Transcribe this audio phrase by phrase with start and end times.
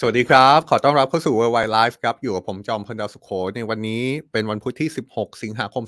[0.00, 5.84] สวัสดีครับ ขอต้อนรับเข้าสู่ Worldwide Live ครับ อยู่กับผมจอมพลดาวสุโข ในวันนี้เป็นวันพุธที่ 16 สิงหาคม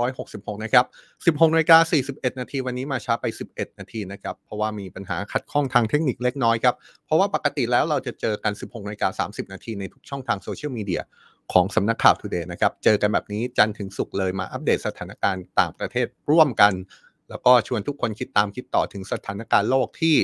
[0.00, 0.86] 2566 นะครับ
[1.36, 1.78] 16นาฬิกา
[2.08, 6.74] 41 นาที วันนี้มาช้าไป 11 นาทีนะครับ เพราะว่ามีปัญหาขัดข้องทางเทคนิคเล็กน้อยครับ
[7.06, 11.02] เพราะว่าปกติแล้วเราจะเจอกัน 16นาฬิกา30 นาทีในทุกช่องทางโซเชียลมีเดีย
[11.52, 16.74] ของสำนักข่าว Today นะครับ เจอกันแบบนี้จันทร์ถึงศุกร์เลยมาอัปเดตสถานการณ์ต่างประเทศร่วมกัน
[17.30, 20.16] แล้วก็ชวนทุกคนคิดตามคิดต่อถึงสถานการณ์โลกที่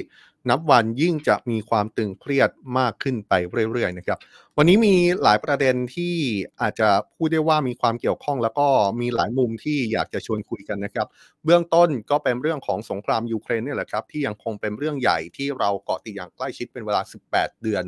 [0.50, 3.32] นับวันยิ่งจะมีความตึงเครียดมากขึ้นไป
[3.72, 4.18] เรื่อยๆนะครับ
[4.56, 6.14] วันนี้มีหลายประเด็นที่
[6.60, 8.66] อาจจะพูดได้ว่ามีความเกี่ยวข้อง แล้วก็
[9.00, 11.06] มีหลายมุมที่อยากจะชวนคุยกันนะครับ
[11.44, 17.00] เบื้องต้นก็เป็นเรื่องของสงครามยูเครนนี่แหละครับที่ยังคงเป็นเรื่องใหญ่ที่เราเกาะติดอย่างใกล้ชิดเป็นเวลา
[17.32, 17.84] 18 เดือน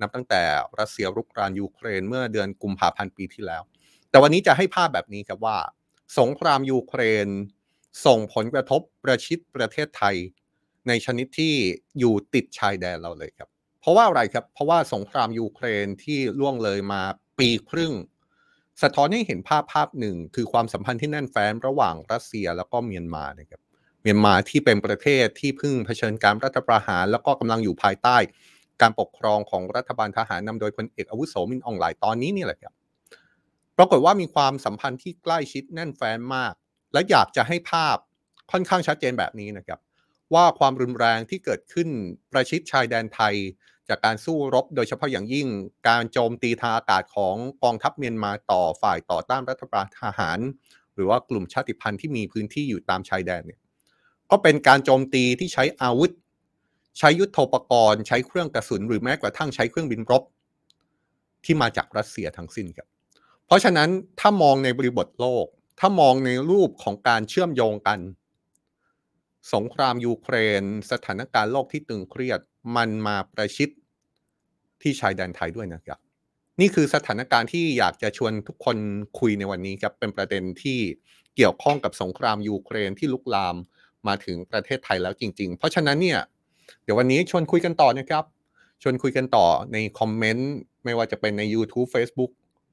[0.00, 0.42] นับตั้งแต่
[0.78, 3.62] รัสเซียรุกรานยูเครนเมื่อเดือนกุมภาพันธ์ปีที่แล้ว
[4.10, 5.58] แต่วันนี้จะให้ภาพแบบนี้ครับว่า
[6.18, 7.28] สงครามยูเครน
[8.06, 10.16] ส่งผลกระทบประชิดประเทศไทย
[10.88, 11.54] ในชนิดที่
[11.98, 13.48] อยู่ติดชายแดนเราเลยครับ
[13.80, 17.02] เพราะว่าอะไรครับ เพราะว่าสงครามยูเครนที่ล่วงเลยมา
[17.38, 17.92] ปีครึ่ง
[18.82, 23.60] สะท้อนให้เห็นภาพภาพหนึ่ง คือความสัมพันธ์ที่แน่นแฟ้นระหว่างรัสเซียแล้วก็เมียนมานะครับ
[24.02, 28.16] เมียนมาที่เป็นประเทศที่เพิ่งเผชิญการรัฐประหาร แล้วก็กำลังอยู่ภายใต้
[28.80, 32.74] การปกครองของรัฐบาลทหารนำโดยพลเอกอาวุโสมินอองหลายตอนนี้นี่แหละครับ
[33.78, 36.54] ปรากฏว่ามีความสัมพันธ์ที่ใกล้ชิดแน่นแฟ้นมาก
[36.92, 37.96] และอยากจะให้ภาพ
[38.52, 39.78] ค่อนข้างชัดเจนแบบนี้นะครับ
[40.34, 41.88] ว่าความรุนแรงที่เกิดขึ้น
[42.32, 43.34] ประชิดชายแดนไทย
[43.88, 45.48] จากการสู้รบโดยเฉพาะอย่างยิ่ง
[45.88, 49.84] การโจมตีทางอากาศของกองทัพเมียนมาต่อฝ่ายต่อต้านรัฐประ
[50.18, 50.38] หาร
[50.94, 53.60] หรือว่ากลุ่มชาติพันธุ์ที่มีพื้นที่อยู่ตามชายแดนเนี่ย
[54.30, 56.10] ก็เป็นการโจมตีที่ใช้อาวุธ
[56.98, 60.22] ใช้ยุทโธปกรณ์ ใช้เครื่องกระสุน หรือแม้กระทั่งใช้เครื่องบินรบ
[61.44, 62.88] ที่มาจากรัสเซียทั้งสิ้นครับ
[63.46, 63.88] เพราะฉะนั้น
[64.20, 65.46] ถ้ามองในบริบทโลก
[65.80, 67.98] ถ้ามองในรูปของการเชื่อมโยงกัน
[69.54, 70.62] สงครามยูเครน
[70.92, 72.40] สถานการณ์โลกที่ตึงเครียด
[72.76, 73.68] มันมาประชิด
[74.82, 75.98] ที่ชายแดนไทยด้วยนะครับ
[76.60, 78.76] นี่คือสถานการณ์ที่อยากจะชวนทุกคน
[79.20, 80.78] คุยในวันนี้ครับเป็นประเด็นที่
[81.36, 83.56] เกี่ยวข้องกับสงครามยูเครนที่ลุกลาม
[84.08, 86.20] มาถึงประเทศไทยแล้วจริง ๆ เพราะฉะนั้นเนี่ย
[86.82, 88.24] เดี๋ยววันนี้ชวนคุยกันต่อนะครับ
[88.82, 90.52] ชวนคุยกันต่อในคอมเมนต์
[90.84, 92.30] ไม่ว่าจะเป็นใน YouTube Facebook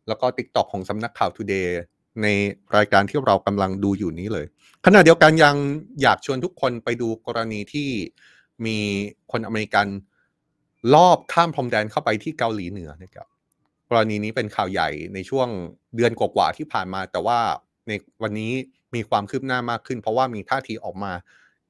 [0.07, 1.69] แล้วก็ TikTok ของสำนักข่าว Today
[2.21, 2.27] ใน
[2.75, 4.45] รายการที่เรากำลังดูอยู่นี้เลย
[4.85, 5.55] ขณะเดียวกันยัง
[6.01, 7.89] อยากชวนทุกคนไปดูกรณีที่
[8.65, 8.77] มี
[9.31, 9.87] คนอเมริกัน
[10.93, 13.27] ลอบข้ามพรมแดนเข้าไปที่เกาหลีเหนือนะครับ
[13.89, 15.47] กรณีนี้เป็นข่าวใหญ่ในช่วง
[15.95, 17.39] เดือนกว่าๆที่ผ่านมา แต่ว่า
[17.87, 17.91] ใน
[18.23, 18.51] วันนี้
[18.95, 21.13] มีความคืบหน้ามากขึ้น เพราะว่ามีท่าทีออกมา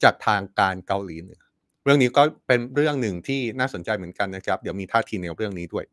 [0.04, 1.42] จากทางการเกาหลีเหนือ
[1.84, 5.86] เรื่องนี้ก็เป็นเรื่องหนึ่งที่น่าสนใจเหมือนกันนะครับ เดี๋ยวมีท่าทีในเรื่องนี้ด้วย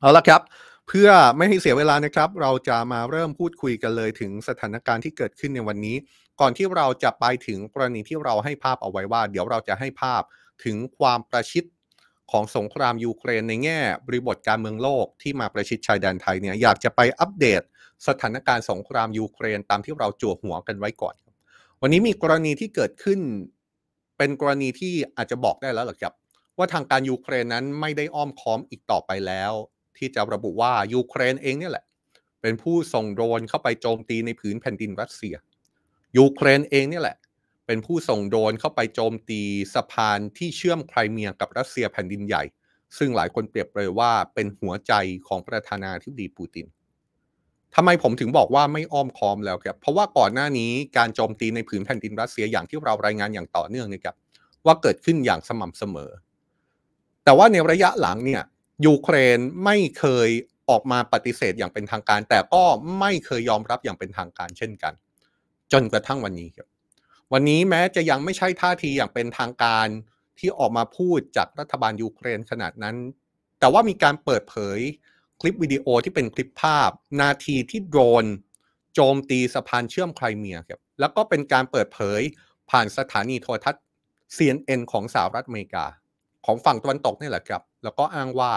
[0.00, 0.40] เอาละครับ
[0.88, 5.96] เพื่อไม่ให้เสียเวลานะครับ เราจะมาเริ่มพูดคุยกันเลยถึงสถานการณ์ที่เกิดขึ้นในวันนี้
[6.40, 10.22] ก่อนที่เราจะไปถึงกรณีที่เราให้ภาพเอาไว้ว่า เดี๋ยวเราจะให้ภาพ
[10.64, 11.64] ถึงความประชิด
[12.30, 17.62] ของสงครามยูเครนในแง่บริบทการเมืองโลกที่มาประชิดชายแดนไทยเนี่ยอยากจะไปอัปเดต
[18.08, 21.14] สถานการณ์สงครามยูเครนตามที่เราจั่วหัวกันไว้ก่อน
[21.80, 23.20] วันนี้มีกรณีที่เกิดขึ้น
[24.18, 26.14] เป็นกรณีที่อาจจะบอกได้แล้วหรอครับ
[26.58, 29.52] ว่าทางการยูเครนนั้นไม่ได้อ้อมค้อมอีกต่อไปแล้ว
[29.98, 31.84] ที่จะระบุว่ายูเครนเองเนี่ยแหละ
[32.42, 35.34] เป็นผู้ส่งโดรนเข้าไปโจมตีในผืนแผ่นดินรัสเซีย
[36.18, 37.16] ยูเครนเองเนี่ยแหละ
[37.66, 39.40] เป็นผู้ส่งโดรนเข้าไปโจมตี
[39.74, 42.42] สะพานที่เชื่อมไครเมียกับรัสเซียแผ่นดินใหญ่
[42.98, 44.92] ซึ่งหลายคนเปรียบเลยว่าเป็นหัวใจ
[45.28, 46.66] ของประธานาธิบดีปูติน
[47.74, 54.14] ทำไมผมถึงบอกว่าไม่อ้อมค้อมแล้วครับ เพราะว่าก่อนหน้านี้การโจมตีในผืนแผ่นดินรัสเซียอย่างที่เรารายงานอย่างต่อเนื่องนะครับ
[54.66, 56.10] ว่าเกิดขึ้นอย่างสม่ำเสมอ
[57.24, 58.42] แต่ว่าในระยะหลังเนี่ย
[58.86, 60.28] ยูเครนไม่เคย
[60.70, 62.64] ออกมาปฏิเสธอย่างเป็นทางการ แต่ก็
[63.00, 64.92] ไม่เคยยอมรับอย่างเป็นทางการเช่นกัน
[65.72, 66.68] จนกระทั่งวันนี้ครับ
[67.32, 69.88] วันนี้แม้จะยังไม่ใช่ท่าทีอย่างเป็นทางการ
[70.38, 72.96] ที่ออกมาพูดจากรัฐบาลยูเครนขนาดนั้น
[73.60, 74.78] แต่ว่ามีการเปิดเผย
[75.40, 76.90] คลิปวิดีโอที่เป็นคลิปภาพ
[77.20, 78.24] นาทีที่โดรน
[78.94, 82.20] โจมตีสะพานเชื่อมไครเมียครับแล้วก็เป็นการเปิดเผย
[82.70, 83.82] ผ่านสถานีโทรทัศน์
[84.36, 85.86] CNN ของสหรัฐอเมริกา
[86.46, 88.52] ของฝั่งตะวันตกนี่แหละครับ แล้วก็อ้างว่า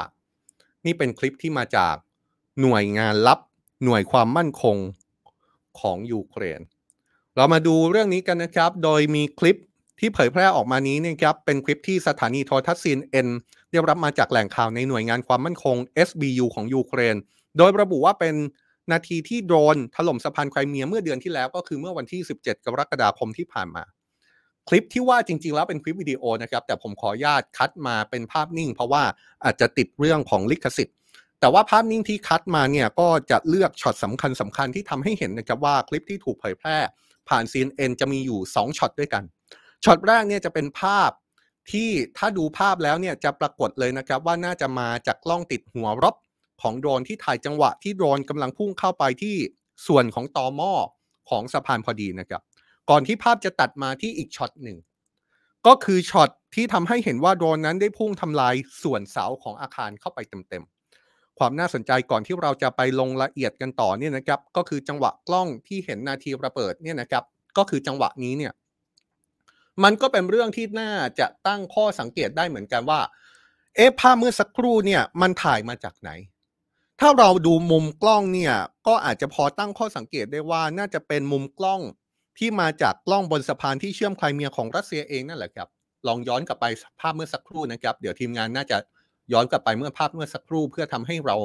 [0.86, 1.96] นี่เป็นคลิปที่มาจาก
[2.62, 3.40] หน่วยงานลับ
[3.86, 4.78] หน่วยความมั่นคง
[5.80, 6.62] ของยูเครน
[7.36, 9.58] เรามาดูเรื่องนี้กันนะครับ โดยมีคลิป
[10.00, 13.28] ที่เผยแพร่ออกมานี้นะครับ เป็นคลิปที่สถานีโทรทัศน์ CNN
[13.72, 15.76] ได้รับมาจากแหล่งข่าวในหน่วยงานความมั่นคง
[16.08, 17.16] SBU ของยูเครน
[17.58, 18.36] โดยระบุว่าเป็น
[18.92, 23.84] นาทีที่โดรนถล่มสะพานไครเมียเมื่อเดือนที่แล้วก็คือเมื่อวันที่ 17 กรกฎาคมที่ผ่านมา
[24.68, 29.04] คลิปที่ว่าจริง ๆ แล้วเป็นคลิปวิดีโอนะครับแต่ผมขออนุญาตคัดมาเป็นภาพนิ่ง เพราะว่า
[29.44, 30.96] อาจจะติดเรื่องของลิขสิทธิ์
[31.40, 36.78] แต่ว่าภาพนิ่งที่คัดมาเนี่ยก็จะเลือกช็อตสำคัญสำคัญที่ทำให้เห็นนะครับว่าคลิปที่ถูกเผยแพร่
[37.30, 39.24] ผ่าน CNN จะมีอยู่ 2ช็อตด้วยกัน
[39.84, 41.12] ช็อตแรกเนี่ยจะเป็นภาพ
[41.72, 46.16] ที่ถ้าดูภาพแล้วเนี่ยจะปรากฏเลยนะครับว่าน่าจะมาจากกล้องติดหัวรบ
[46.62, 49.36] ของโดรนที่ถ่ายจังหวะที่โดรนกำลังพุ่งเข้าไปที่
[49.88, 50.74] ส่วนของตอม่อ
[51.30, 52.42] ของสะพานพอดีนะครับ
[52.92, 54.78] ก่อนที่ภาพจะตัดมาที่อีกช็อตหนึ่ง
[55.68, 67.24] ก็คือช็อตที่ทำให้เห็นว่าโดรนนั้นได้พุ่งทำลายส่วนเสาของอาคารเข้าไปเต็มๆ ความน่าสนใจก่อนที่เราจะไปลงละเอียดกันต่อเนี่ยนะครับ ก็คือจังหวะกล้องที่เห็นนาทีระเบิดเนี่ยนะครับ
[67.58, 68.54] ก็คือจังหวะนี้เนี่ย
[69.84, 73.00] มันก็เป็นเรื่องที่น่าจะตั้งข้อสังเกตได้เหมือนกันว่า
[73.76, 76.10] เอ๊ะภาพเมื่อสักครู่เนี่ยมันถ่ายมาจากไหน
[77.00, 78.54] ถ้าเราดูมุมกล้องเนี่ย
[78.88, 81.82] ก็อาจจะพอตั้งข้อสังเกตได้ว่าน่าจะเป็นมุมกล้อง
[82.38, 85.68] ที่มาจากกล้องบนสะพานที่เชื่อมไครเมียของรัสเซียเองนั่นแหละครับ
[86.08, 86.66] ลองย้อนกลับไป
[87.02, 88.78] ภาพเมื่อสักครู่นะครับ เดี๋ยวทีมงานน่าจะ
[89.34, 91.36] ย้อนกลับไปเมื่อภาพเมื่อสักครู่เพื่อทำให้เรา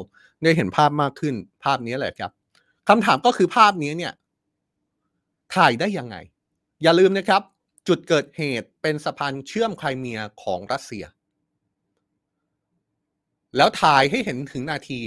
[0.43, 1.35] ได้เห็นภาพมากขึ้น
[1.65, 2.31] ภาพนี้แหละครับ
[2.89, 4.13] คำถามก็คือภาพนี้เนี่ย
[5.55, 6.17] ถ่ายได้ยังไง
[6.83, 7.43] อย่าลืมนะครับ
[7.89, 11.05] จุดเกิดเหตุเป็นสะพานเชื่อมไครเมียของรัสเซีย
[13.57, 15.01] แล้วถ่ายให้เห็นถึงนาที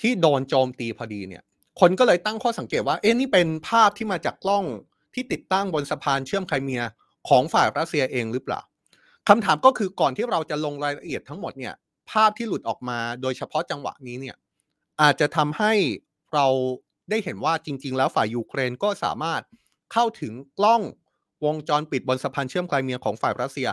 [0.00, 1.42] ที่โดนโจมตีพอดีเนี่ย
[1.80, 4.64] คนก็เลยตั้งข้อสังเกตว่า เอ๊ะนี่เป็นภาพที่มาจากกล้อง
[5.14, 6.82] ที่ติดตั้งบนสะพานเชื่อมไครเมีย
[7.28, 8.60] ของฝ่ายรัสเซียเองหรือเปล่า
[9.28, 11.74] คำถามก็คือก่อนที่เราจะลงรายละเอียดทั้งหมดเนี่ย
[12.10, 14.36] ภาพที่หลุดออกมาโดยเฉพาะจังหวะนี้เนี่ย
[15.02, 15.72] อาจจะทำให้
[16.34, 16.46] เรา
[17.10, 19.42] ได้เห็นว่าจริง ๆ แล้วฝ่ายยูเครนก็สามารถ
[19.92, 20.82] เข้าถึงกล้อง
[21.44, 23.68] วงจรปิดบนสะพานเชื่อมไครเมียของฝ่ายรัสเซีย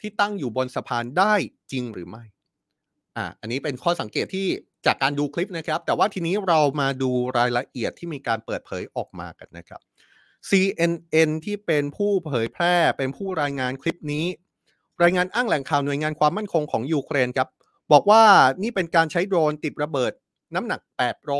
[0.00, 1.34] ที่ตั้งอยู่บนสะพานได้
[1.72, 2.24] จริงหรือไม่
[3.16, 4.46] อ่า อันนี้เป็นข้อสังเกตที่
[4.86, 9.80] จากการดูคลิปนะครับ แต่ว่าทีนี้เรามาดูรายละเอียดที่มีการเปิดเผยออกมากันนะครับ
[10.48, 14.26] CNN ที่เป็นผู้เผยแพร่เป็นผู้รายงานคลิปนี้
[15.02, 17.48] รายงานอ้างแหล่งข่าวหน่วยงานความมั่นคงของยูเครนครับ
[17.92, 18.22] บอกว่า
[18.62, 20.12] นี่เป็นการใช้โดรนติดระเบิด
[20.54, 20.80] น้ำหนัก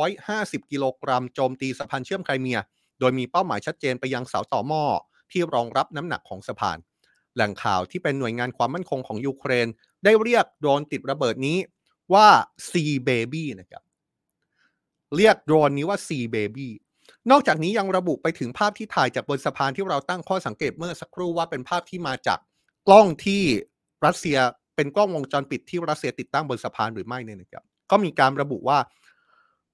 [0.07, 2.59] 850 กิโลกรัมโจมตีสะพานเชื่อมไครเมีย
[3.01, 4.85] โดยมีเป้าหมายชัดเจนไปยังเสาต่อหม้อ
[5.31, 6.79] ที่รองรับน้ำหนักของสะพาน
[7.35, 9.67] แหล่งข่าวที่เป็นหน่วยงานความมั่นคงของยูเครน
[10.05, 11.59] ได้เรียกโดรนติดระเบิดนี้
[12.15, 12.29] ว่า
[12.69, 13.83] Sea Baby นะครับ
[15.17, 16.69] เรียกโดรนนี้ว่า Sea Baby
[17.31, 22.39] นอกจากนี้ยังระบุไปถึงภาพที่ถ่ายจากบนสะพานที่เราตั้งข้อสังเกตเมื่อสักครู่ว่าเป็นภาพที่มาจาก
[22.87, 23.43] กล้องที่
[24.07, 24.39] รัสเซีย
[24.77, 28.79] เป็นกล้องวงจรปิดที่รัสเซียติดตั้งบนสะพานหรือไม่เนี่ยนะครับก็มีการระบุว่า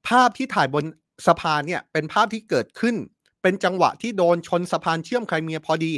[0.09, 0.85] ภาพที่ถ่ายบน
[1.27, 2.97] สะพานเนี่ยเป็นภาพที่เกิดขึ้น
[3.43, 5.93] เป็นจังหวะที่โดนชนสะพานเชื่อมไครเมียพอดี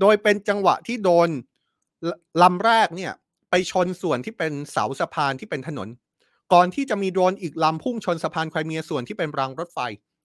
[0.00, 1.28] โดยเป็นจังหวะที่โดน
[2.42, 3.12] ลำแรกเนี่ย
[3.50, 5.88] ไปชนส่วนที่เป็นเสาสะพานที่เป็นถนน
[6.52, 9.78] ก่อนที่จะมีโดรนอีกลำพุ่งชนสะพานไครเมียส่วนที่เป็นรางรถไฟ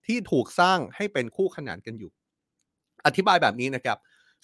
[0.07, 2.11] ที่ถูกสร้างให้เป็นคู่ขนานกันอยู่
[3.05, 3.97] อธิบายแบบนี้นะครับ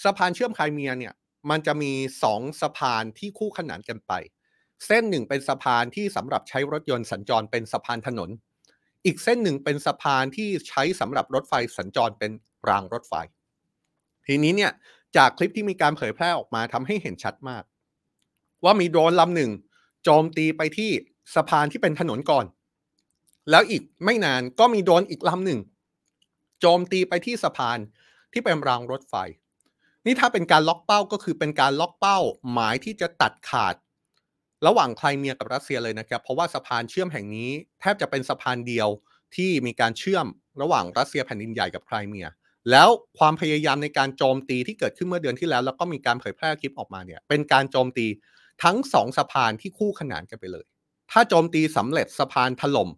[0.03, 1.13] สะพานเชื่อมไครเมียเนี่ย
[1.49, 1.91] มันจะมี
[2.23, 4.13] สองสะพานที่คู่ขนานกันไป
[4.85, 8.29] เส้นหนึ่งเป็นสะพานที่สำหรับใช้รถยนต์สัญจรเป็นสะพานถนน
[9.05, 12.31] อีกเส้นหนึ่งเป็นสะพานที่ใช้สำหรับรถไฟสัญจรเป็น
[12.69, 13.13] รางรถไฟ
[14.27, 14.71] ทีนี้เนี่ย
[15.17, 17.63] จากคลิปที่มีการเผยแพร่ออกมาทำให้เห็นชัดมาก
[18.63, 19.51] ว่ามีโดรนลำหนึ่ง
[20.03, 20.91] โจมตีไปที่
[21.35, 22.45] สะพานที่เป็นถนนก่อน
[23.49, 25.59] แล้วอีกไม่นานก็มีโดรนอีกลำหนึ่ง
[26.59, 27.79] โจมตีไปที่สะพาน
[28.33, 29.15] ที่เป็นรางรถไฟ
[30.05, 32.19] นี่ถ้าเป็นการล็อกเป้าก็คือเป็นการล็อกเป้า
[32.51, 33.75] หมายที่จะตัดขาด
[34.67, 38.89] ระหว่างไครเมียกับรัสเซียเลยนะครับ เพราะว่าสะพานเชื่อมแห่งนี้ แทบจะเป็นสะพานเดียว
[39.35, 40.25] ที่มีการเชื่อม
[40.61, 42.27] ระหว่างรัสเซียแผ่นดินใหญ่กับไครเมีย
[42.71, 48.07] แล้วความพยายามในการโจมตีที่เกิดขึ้นเมื่อเดือนที่แล้ว แล้วก็มีการเผยแพร่คลิปออกมาเนี่ยเป็นการโจมตี
[48.63, 50.65] ทั้งสองสะพานที่คู่ขนานกันไปเลย
[51.11, 52.89] ถ้าโจมตีสำเร็จสะพานถล่ม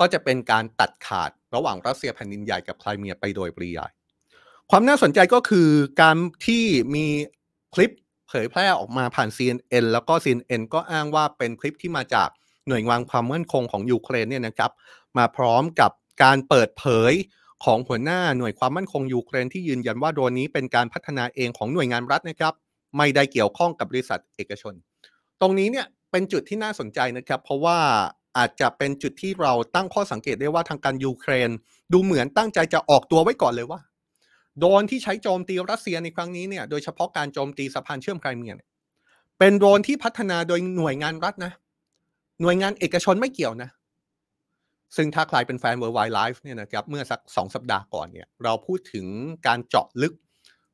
[0.00, 3.90] ก็จะเป็นการตัดขาดระหว่างรัสเซียแผ่นดินใหญ่กับไครเมียไปโดยปริยาย
[4.70, 5.68] ความน่าสนใจก็คือ
[6.00, 7.06] การที่มี
[7.74, 7.90] คลิป
[8.28, 12.28] เผยแพร่ออกมาผ่าน CNN แล้วก็ CNN ก็อ้างว่าเป็นคลิปที่มาจาก
[12.68, 14.70] หน่วยงานความมั่นคงของยูเครนเนี่ยนะครับ
[15.18, 15.90] มาพร้อมกับ
[16.22, 17.12] การเปิดเผย
[17.64, 22.54] ของหัวหน้าหน่วยความมั่นคงยูเครนที่ยืนยันว่าโดรนนี้เป็นการพัฒนาเองของหน่วยงานรัฐนะครับ
[22.96, 24.74] ไม่ได้เกี่ยวข้องกับบริษัทเอกชน
[25.40, 27.78] ตรงนี้เนี่ยเป็นจุดที่น่าสนใจนะครับ เพราะว่า
[28.36, 31.50] อาจจะเป็นจุดที่เราตั้งข้อสังเกตได้ว่าทางการยูเครน
[31.92, 33.80] ดูเหมือนตั้งใจจะออกตัวไว้ก่อนเลยว่า
[34.60, 38.68] โดนที่ใช้โจมตีรัสเซียในครั้งนี้เนี่ยโดยเฉพาะการโจมตีสะพานเชื่อมไครเมียเนี่ย
[39.38, 41.52] เป็นโดรนที่พัฒนาโดยหน่วยงานรัฐนะ
[42.42, 43.70] หน่วยงานเอกชนไม่เกี่ยวนะ
[44.96, 49.06] ซึ่งถ้าใครเป็นแฟน World Wide Life เนี่ยนะครับเมื่อสักสองสัปดาห์ก่อนเนี่ยเราพูดถึง
[49.46, 50.14] การเจาะลึก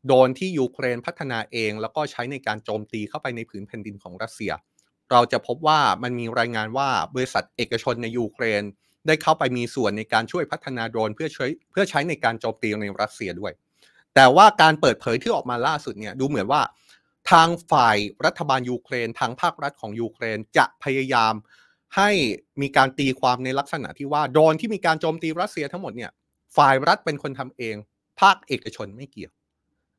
[0.07, 4.53] โดรนที่ยูเครนพัฒนาเอง แล้วก็ใช้ในการโจมตีเข้าไปในผืนแผ่นดินของรัสเซีย
[5.13, 8.63] เราจะพบว่ามันมีรายงานว่าบริษัทเอกชนในยูเครน
[9.07, 13.53] ได้เข้าไปมีส่วนในการช่วยพัฒนาโดรนเพื่อใช้เพื่อใช้ในการโจมตีในรัสเซียด้วย
[14.15, 16.63] แต่ว่าการเปิดเผยที่ออกมาล่าสุดเนี่ยดูเหมือนว่า
[17.31, 21.35] ทางฝ่ายรัฐบาลยูเครน ทางภาครัฐของยูเครนจะพยายาม
[21.97, 22.11] ให้
[22.61, 26.11] มีการตีความในลักษณะที่ว่าโดรนที่มีการโจมตีรัสเซียทั้งหมดเนี่ย
[26.57, 27.77] ฝ่ายรัฐเป็นคนทำเอง
[28.21, 29.33] ภาคเอกชนไม่เกี่ยว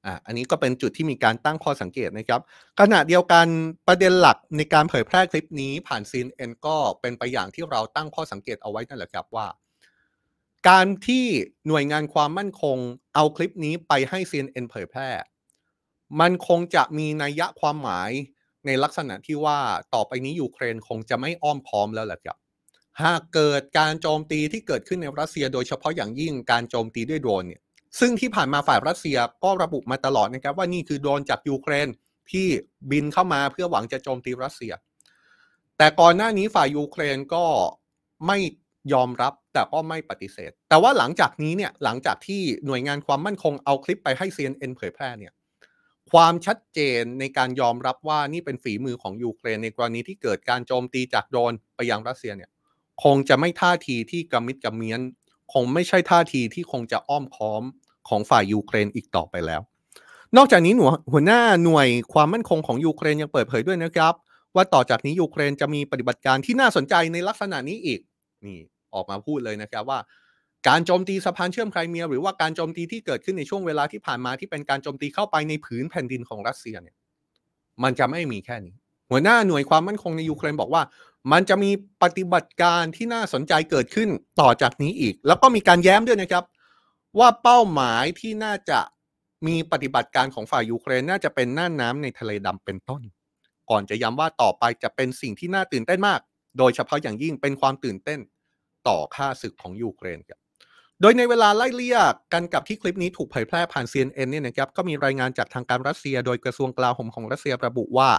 [0.05, 2.41] อะอันนี้ก็เป็นจุดที่มีการตั้งข้อสังเกตนะครับ
[2.79, 3.47] ขณะเดียวกัน
[3.87, 9.47] ประเด็นหลักในการเผยแพร่คลิปนี้ผ่าน CNN ก็เป็นไปอย่างที่เราตั้งข้อสังเกตเอาไว้นั่นแหละครับว่า
[10.69, 11.25] การที่
[11.67, 12.77] หน่วยงานความมั่นคง
[13.15, 15.09] เอาคลิปนี้ไปให้ CNN เผยแพร่
[16.19, 18.11] มันคงจะมีนัยยะความหมาย
[18.65, 19.59] ในลักษณะที่ว่า
[19.93, 22.37] ต่อไปนี้ยูเครนคงจะไม่อ้อมค้อมแล้วแหละครับ
[23.01, 27.61] หากเกิดการโจมตีที่เกิดขึ้นในรัสเซียโดยเฉพาะอย่างยิ่งการโจมตีด้วยโดรนเนี่ย
[27.99, 31.87] ซึ่งที่ผ่านมาฝ่ายรัสเซียก็ระบุมาตลอดนะครับว่านี่คือโดรนจากยูเครน
[32.31, 32.47] ที่
[32.91, 34.73] บินเข้ามาเพื่อหวังจะโจมตีรัสเซีย
[35.77, 37.45] แต่ก่อนหน้านี้ฝ่ายยูเครนก็
[38.27, 38.37] ไม่
[38.93, 45.33] ยอมรับแต่ก็ไม่ปฏิเสธ แต่ว่าหลังจากนี้เนี่ยหลังจากที่หน่วยงานความมั่นคงเอาคลิปไปให้ CNN เผยแพร่เนี่ย
[46.11, 52.49] ความชัดเจนในการยอมรับว่านี่เป็นฝีมือของยูเครนในกรณีที่เกิดการโจมตีจากโดรนไปยังรัสเซียเนี่ย
[53.03, 55.01] คงจะไม่ท่าทีที่กำมิดกำเมียน
[55.53, 57.63] คงไม่ใช่ท่าทีที่คงจะอ้อมค้อม
[58.09, 59.61] ของฝ่ายยูเครนอีกต่อไปแล้ว
[60.37, 64.13] นอกจากนี้หน่วยหัวหน้าหน่วยความมั่นคงของยูเครนยังเปิดเผยด้วยนะครับ
[64.55, 67.99] ว่าต่อจากนี้ยูเครนจะมีปฏิบัติการที่น่าสนใจในลักษณะนี้อีก
[68.45, 68.59] นี่
[68.93, 69.99] ออกมาพูดเลยนะครับว่า
[70.67, 76.95] การโจมตีสะพานเชื่อมไครเมีย หรือว่าการโจมตีที่เกิดขึ้นในช่วงเวลาที่ผ่านมาที่เป็นการโจมตีเข้าไปในผืนแผ่นดินของรัสเซียเนี่ย
[77.83, 78.75] มันจะไม่มีแค่นี้
[79.09, 80.83] หัวหน้าหน่วยความมั่นคงในยูเครนบอกว่า
[81.31, 81.71] มันจะมี
[82.03, 84.09] ปฏิบัติการที่น่าสนใจเกิดขึ้น
[84.41, 86.43] ต่อจากนี้อีก แล้วก็มีการแย้มด้วยนะครับ
[87.19, 88.79] ว่าเป้าหมายที่น่าจะ
[89.47, 93.01] มีปฏิบัติการของฝ่ายยูเครนน่าจะเป็นน่านน้ำในทะเลดำเป็นต้น
[93.69, 96.19] ก่อนจะย้ำว่าต่อไปจะเป็นสิ่งที่น่าตื่นเต้นมาก
[96.57, 98.19] โดยเฉพาะอย่างยิ่งเป็นความตื่นเต้น
[98.87, 100.39] ต่อค่าศึกของยูเครนครับ
[101.01, 101.97] โดยในเวลาไล่เลี่ย
[102.33, 108.09] กันกับที่คลิปนี้ถูกเผยแพร่ผ่าน CNN เนี่ยนะครับก็มีรายงานจากทางการรัสเซีย โดยกระทรวงกลาโหมของรัสเซียระบุว่า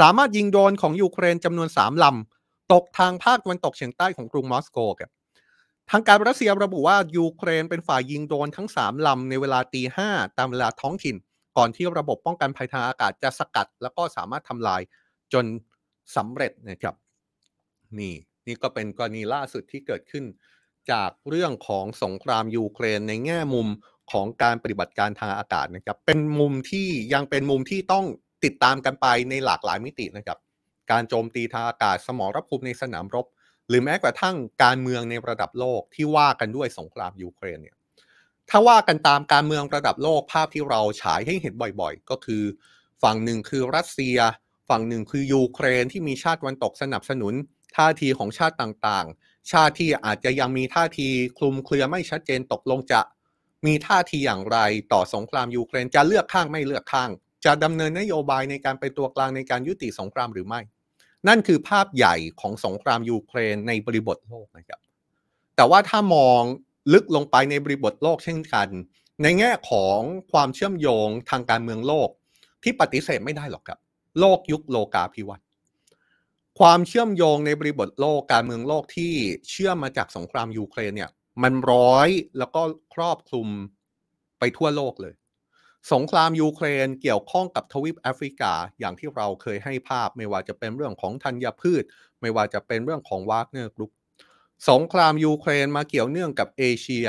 [0.00, 5.10] สามารถยิงโดรนของยูเครนจำนวน 3ลำตกทางภาคตะวันตกเฉียงใต้ของกรุงมอสโกครับ
[5.94, 10.08] ทางการรัสเซียระบุว่ายูเครนเป็นฝ่ายยิงโดรนทั้ง 3 ลำในเวลาตีห้า
[10.38, 11.16] ตามเวลาท้องถิ่น
[11.56, 14.80] ก่อนที่ระบบป้องกันภัยทางอากาศจะสกัด แล้วก็สามารถทำลาย
[15.32, 15.44] จน
[16.16, 16.94] สำเร็จนะครับ
[17.98, 18.14] นี่
[18.46, 20.24] นี่ก็เป็นกรณีล่าสุดที่เกิดขึ้น
[20.90, 23.68] จากเรื่องของสงครามยูเครนในแง่มุม
[24.12, 28.04] ของการปฏิบัติการทางอากาศนะครับ เป็นมุมที่ยังเป็นมุมที่ต้อง
[28.44, 30.38] ติดตามกันไปในหลากหลายมิตินะครับ
[30.90, 33.26] การโจมตีทางอากาศสมรภูมิในสนามรบ
[33.72, 37.76] หรือแม้กระทั่งการเมืองในระดับโลกที่ว่ากันด้วยสงครามยูเครนเนี่ย
[38.50, 42.44] ถ้าว่ากันตามการเมืองระดับโลกภาพที่เราฉายให้เห็นบ่อยๆ ก็คือ
[43.02, 44.18] ฝั่งหนึ่งคือรัสเซีย
[44.68, 47.34] ฝั่งหนึ่งคือยูเครนที่มีชาติวันตกสนับสนุน
[47.76, 53.00] ท่าทีของชาติต่างๆ ชาติที่อาจจะยังมีท่าทีคลุมเครือไม่ชัดเจนตกลงจะ
[53.66, 54.58] มีท่าทีอย่างไร
[54.92, 57.10] ต่อสงครามยูเครนจะเลือกข้างไม่เลือกข้าง
[57.44, 60.60] จะดำเนินนโยบายในการเป็นตัวกลางในการยุติสงครามหรือไม่
[61.28, 64.80] นั่นคือภาพใหญ่ของสงครามยูเครนในบริบทโลกนะครับ
[65.56, 66.42] แต่ว่าถ้ามอง
[66.92, 68.68] ลึกลงไปในบริบทโลกเช่นกัน
[69.22, 69.98] ในแง่ของ
[70.32, 72.08] ความเชื่อมโยงทางการเมืองโลก
[72.62, 73.78] ที่ปฏิเสธไม่ได้หรอกครับ
[74.20, 75.46] โลกยุคโลกาภิวัตน์
[76.58, 79.12] ความเชื่อมโยงในบริบทโลกการเมืองโลกที่
[79.50, 81.10] เชื่อมมาจากสงครามยูเครนเนี่ย
[81.42, 82.62] มันร้อยแล้วก็
[82.94, 83.48] ครอบคลุม
[84.38, 85.14] ไปทั่วโลกเลย
[85.90, 91.84] สงครามยูเครนเกี่ยวข้องกับทวีปแอฟริกาอย่างที่เราเคยให้ภาพ ไม่ว่าจะเป็นเรื่องของธัญพืช
[92.20, 93.92] ไม่ว่าจะเป็นเรื่องของ Wagner Group
[94.70, 97.06] สงครามยูเครนมาเกี่ยวเนื่องกับเอเชีย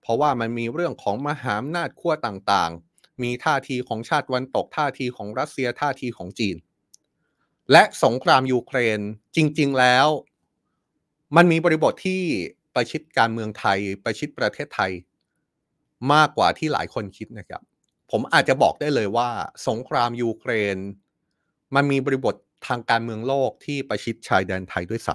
[0.00, 6.56] เพราะว่ามันมีเรื่องของมหาอำนาจขั้วต่างๆ มีท่าทีของชาติตะวันตกท่าทีของรัสเซียท่าทีของจีน
[7.72, 9.00] และสงครามยูเครน
[9.36, 10.06] จริง ๆแล้ว
[11.36, 12.22] มันมีบริบทที่
[12.74, 14.92] ประชิดการเมืองไทยประชิดประเทศไทย
[16.12, 17.62] มากกว่าที่หลายคนคิดนะครับ
[18.10, 19.28] ผมอาจจะบอกได้เลยว่า
[19.68, 20.76] สงครามยูเครน
[21.74, 22.34] มันมีบริบท
[22.66, 25.14] ทางการเมืองโลกที่ประชิดชายแดนไทยด้วยซ้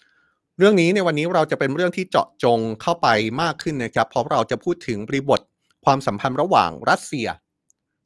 [0.00, 3.08] ำเรื่องนี้ในวันนี้เราจะเป็นเรื่องที่เจาะจงเข้าไป
[3.42, 5.40] มากขึ้นนะครับเพราะเราจะพูดถึงบริบท
[5.84, 7.28] ความสัมพันธ์ระหว่างรัสเซีย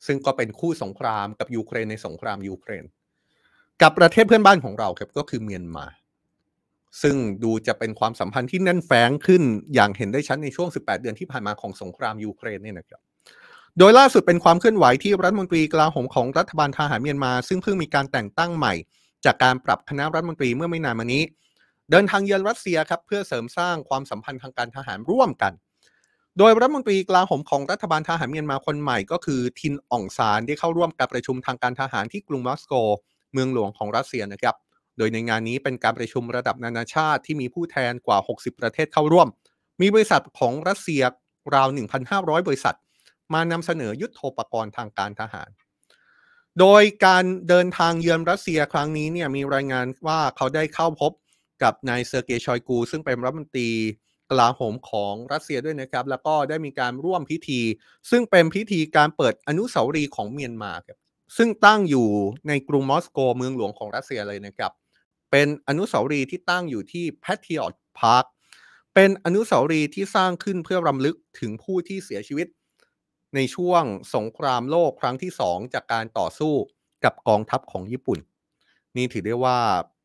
[0.06, 2.84] ซึ่งก็เป็นคู่สงครามกับยูเครนในสงครามยูเครน
[3.82, 5.86] กับประเทศเพื่อนบ้านของเราครับก็คือเมียนมา
[7.02, 9.42] ซึ่งดูจะเป็นความสัมพันธ์ที่แน่นแฟ้นขึ้น
[9.74, 13.00] อย่างเห็นได้ชัดในช่วง 18 เดือนที่ผ่านมาของสงครามยูเครนเนี่ยนะครับ
[13.78, 18.74] โดยล่าสุดเป็นความเคลื่อนไหวที่รัฐมนตรีกลาโหมของรัฐบาลทหารเมียนมา ซึ่งเพิ่งมีการแต่งตั้งใหม่
[19.24, 21.22] จากการปรับคณะรัฐมนตรีเมื่อไม่นานมานี้
[21.90, 25.52] เดินทางเยือนรัสเซียครับเพื่อเสริมสร้างความสัมพันธ์ทางการทหารร่วมกัน
[26.38, 32.74] โดยรัฐมนตรีกลาโหมของรัฐบาลทหารเมียนมาคนใหม่ ก็คือทินอ่องซานได้เข้าร่วมการประชุมทางการทหารที่กรุงมอสโก
[33.32, 34.56] เมืองหลวงของรัสเซียนะครับ
[34.98, 39.28] โดยในงานนี้เป็นการประชุมระดับนานาชาติที่มีผู้แทนกว่า 60 ประเทศเข้าร่วม
[39.80, 41.02] มีบริษัทของรัสเซีย
[41.54, 41.68] ราว
[42.08, 42.76] 1,500 บริษัท
[43.34, 45.50] มานำเสนอยุทธโภปกรณ์ทางการทหาร
[46.60, 51.12] โดยการเดินทางเยือนรัสเซียครั้งนี้เนี่ยมีรายงานว่าเขาได้เข้าพบ
[51.62, 53.70] กับนายเซอร์เกย์ชอยกู ซึ่งเป็นรัฐมนตรี
[54.30, 57.60] กลาโหมของรัสเซียด้วยนะครับ แล้วก็ได้มีการร่วมพิธี
[58.10, 60.98] ซึ่งเป็นพิธีการเปิดอนุสาวรีย์ของเมียนมาครับ
[61.36, 62.08] ซึ่งตั้งอยู่
[62.48, 64.72] ในกรุงมอสโกเมืองหลวงของรัสเซียเลยนะครับ
[65.30, 68.24] เป็นอนุสาวรีย์ที่ตั้งอยู่ที่ Patriot Park
[68.94, 72.46] เป็นอนุสาวรีย์ที่สร้างขึ้นเพื่อรำลึกถึงผู้ที่เสียชีวิต
[73.34, 73.84] ในช่วง
[74.14, 76.54] สงครามโลกครั้งที่สองจากการต่อสู้
[77.04, 78.18] กับกองทัพของญี่ปุ่น
[78.96, 79.58] นี่ถือได้ว่า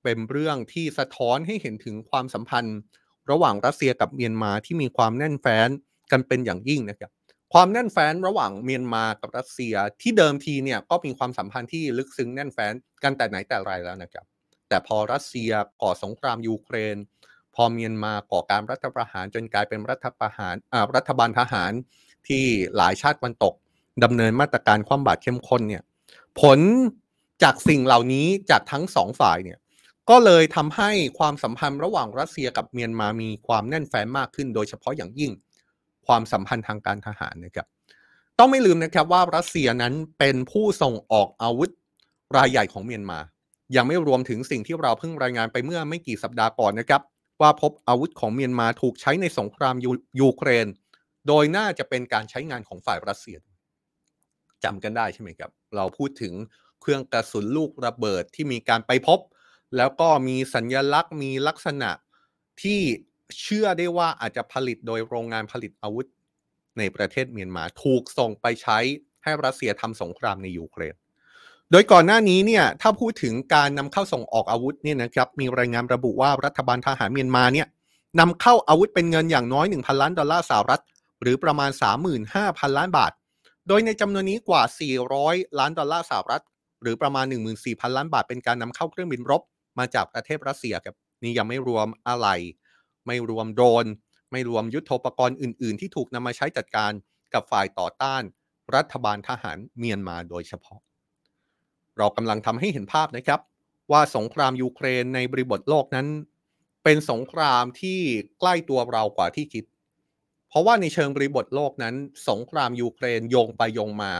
[0.03, 2.77] เป็นเรื่องที่สะท้อนให้เห็นถึงความสัมพันธ์
[3.31, 5.69] ระหว่างรัสเซียกับเมียนมาที่มีความแน่นแฟ้น
[6.11, 7.11] กันเป็นอย่างยิ่งนะครับ
[7.53, 14.25] ความแน่นแฟ้นระหว่างเมียนมากับรัสเซียที่เดิมทีเนี่ยก็มีความสัมพันธ์ที่ลึกซึ้งแน่นแฟ้นกันแต่ไหนแต่ไรแล้วนะครับ
[14.69, 15.51] แต่พอรัสเซีย
[15.81, 16.97] ก่อสงครามยูเครน
[17.55, 21.71] พอเมียนมาก่อการรัฐประหารจนกลายเป็นรัฐประหารอ่ารัฐบาลทหาร
[22.29, 23.53] ที่หลายชาติวันตก
[24.03, 25.83] ดำเนินมาตรการความบาดเข้มข้นเนี่ย
[26.41, 26.59] ผล
[27.43, 29.57] จากสิ่งเหล่านี้จากทั้งสองฝ่ายเนี่ย
[30.09, 35.31] ก็เลยทำให้ความสัมพันธ์ระหว่างรัสเซียกับเมียนมามีความแน่นแฟ้นมากขึ้น โดยเฉพาะอย่างยิ่ง
[36.07, 37.67] ความสัมพันธ์ทางการทหารนะครับ
[38.39, 41.69] ต้องไม่ลืมนะครับว่ารัสเซียนั้นเป็นผู้ส่งออกอาวุธ
[42.35, 43.19] รายใหญ่ของเมียนมา
[43.75, 47.01] ยังไม่รวมถึงสิ่งที่เราเพิ่งรายงานไปเมื่อไม่กี่สัปดาห์ก่อนนะครับ
[47.41, 49.87] ว่าพบอาวุธของเมียนมาถูกใช้ในสงครามย
[50.19, 50.67] ยูเครน
[51.27, 53.37] โดยน่าจะเป็นการใช้งานของฝ่ายรัสเซีย
[54.63, 56.33] จำกันได้ใช่ไหมครับ เราพูดถึง
[56.81, 59.19] เครื่องกระสุนลูกระเบิดที่มีการไปพบ
[59.77, 61.91] แล้วก็มีสัญญลักษณ์มีลักษณะ
[62.61, 62.81] ที่
[63.41, 66.05] เชื่อได้ว่าอาจจะผลิตโดยโรงงานผลิตอาวุธ
[66.77, 68.77] ในประเทศเมียนมาถูกส่งไปใช้
[69.23, 70.95] ให้รัสเซียทำสงครามในยูเครน
[71.71, 77.67] โดยก่อนหน้านี้เนี่ยถ้าพูดถึงการนำเข้าส่งออกอาวุธเนี่ยนะครับมีรายงานระบุว่ารัฐบาลทหารเมียนมาเนี่ย
[78.19, 80.81] นำเข้าอาวุธเป็นเงินอย่างน้อย 1,000 ล้านดอลลาร์สหรัฐ
[81.25, 81.71] หรือประมาณ
[82.23, 83.11] 35,000 ล้านบาท
[83.67, 84.63] โดยในจำนวนนี้กว่า
[85.11, 86.43] 400 ล้านดอลลาร์สหรัฐ
[86.81, 87.25] หรือประมาณ
[87.61, 89.41] 14,000 ล้านบาท เป็นการนำเข้าเครื่องบินรบ
[89.79, 92.27] มาจากประเทศรัสเซียครับนี่ยังไม่รวมอะไร
[93.07, 93.85] ไม่รวมโดรน
[94.31, 96.91] ไม่รวมยุทโธปกรณ์อื่น ๆ ที่ถูกนำมาใช้จัดการ
[97.33, 98.23] กับฝ่ายต่อต้าน
[98.75, 100.79] รัฐบาลทหารเมียนมาโดยเฉพาะ
[101.97, 103.39] เรากำลังทำให้เห็นภาพนะครับ
[103.91, 106.07] ว่าสงครามยูเครนในบริบทโลกนั้น
[106.83, 107.99] เป็นสงครามที่
[108.39, 109.63] ใกล้ตัวเรากว่าที่คิด
[110.55, 111.95] ราะว่าในเชิงบริบทโลกนั้น
[112.29, 114.13] สงครามยูเครนโยงไปโยงมา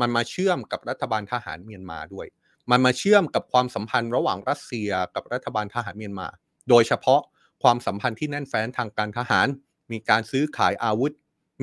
[0.00, 2.26] มันมาเชื่อมกับรัฐบาลทหารเมียนมาด้วย
[2.70, 6.26] มันมาเชื่อมกับความสัมพันธ์ระหว่างรัสเซียกับรัฐบาลทหารเมียนมา
[6.68, 7.20] โดยเฉพาะ
[7.62, 9.46] ความสัมพันธ์ที่แน่นแฟ้นทางการทหาร
[9.92, 11.12] มีการซื้อขายอาวุธ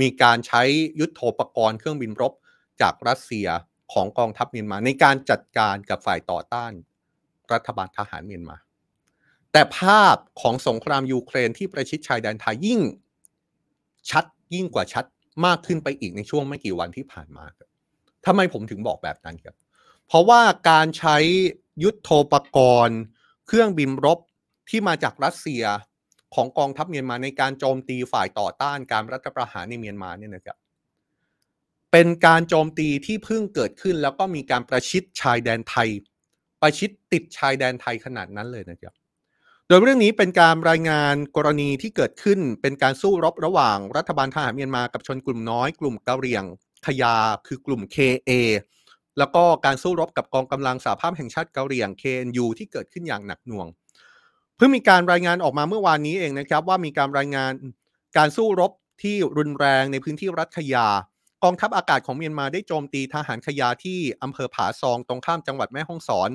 [0.01, 0.63] มีการใช้
[0.99, 2.33] ยุทโธปกรณ์เครื่องบินรบ
[2.81, 3.47] จากรัสเซีย
[3.93, 6.73] ของกองทัพเมียนมา ในการจัดการกับฝ่ายต่อต้าน
[7.53, 8.57] รัฐบาลทหารเมียนมา
[9.51, 12.81] แต่ภาพของสงครามยูเครนที่ประชิดชายแดนไทยยิ่ง
[14.11, 15.05] ชัดยิ่งกว่าชัด
[15.45, 17.69] มากขึ้นไปอีกในช่วงไม่กี่วันที่ผ่านมาครับ
[18.25, 19.55] ทำไมผมถึงบอกแบบนั้นครับ
[20.07, 21.17] เพราะว่าการใช้
[21.83, 22.99] ยุทโธปกรณ์
[23.47, 24.19] เครื่องบินรบ
[24.69, 25.63] ที่มาจากรัสเซีย
[26.35, 30.57] ของกองทัพเมียนมาในการโจมตีฝ่ายต่อต้านการรัฐประหารในเมียนมาเนี่ยนะครับ
[31.91, 35.89] เป็นการโจมตีที่เพิ่งเกิดขึ้นแล้วก็มีการประชิดชายแดนไทย
[36.61, 38.93] ประชิดติดชายแดนไทยขนาดนั้นเลยนะครับ
[39.71, 46.43] โดยเรื่องนี้เป็นการรายงานกรณีที่เกิดขึ้นเป็นการสู้รบระหว่างรัฐบาลทหารเมียนมากับชนกลุ่มน้อยกลุ่มกะเหรี่ยง
[46.87, 47.15] ขยา
[47.47, 48.31] คือกลุ่ม KA
[49.17, 53.67] แล้วก็การสู้รบกับกองกำลังสหภาพแห่งชาติกะเหรี่ยง KNU ที่เกิดขึ้นอย่างหนักหน่วง
[54.57, 57.51] เพิ่งมีการรายงานออกมาเมื่อวานนี้เองนะครับ ว่ามีการรายงาน
[58.17, 58.71] การสู้รบ
[59.03, 60.87] ที่รุนแรงในพื้นที่รัฐขยา
[61.43, 66.29] กองทัพอากาศของเมียนมาได้โจมตีทหารขยาที่อำเภอผาซองตรงข้ามจังหวัดแม่ฮ่องสอน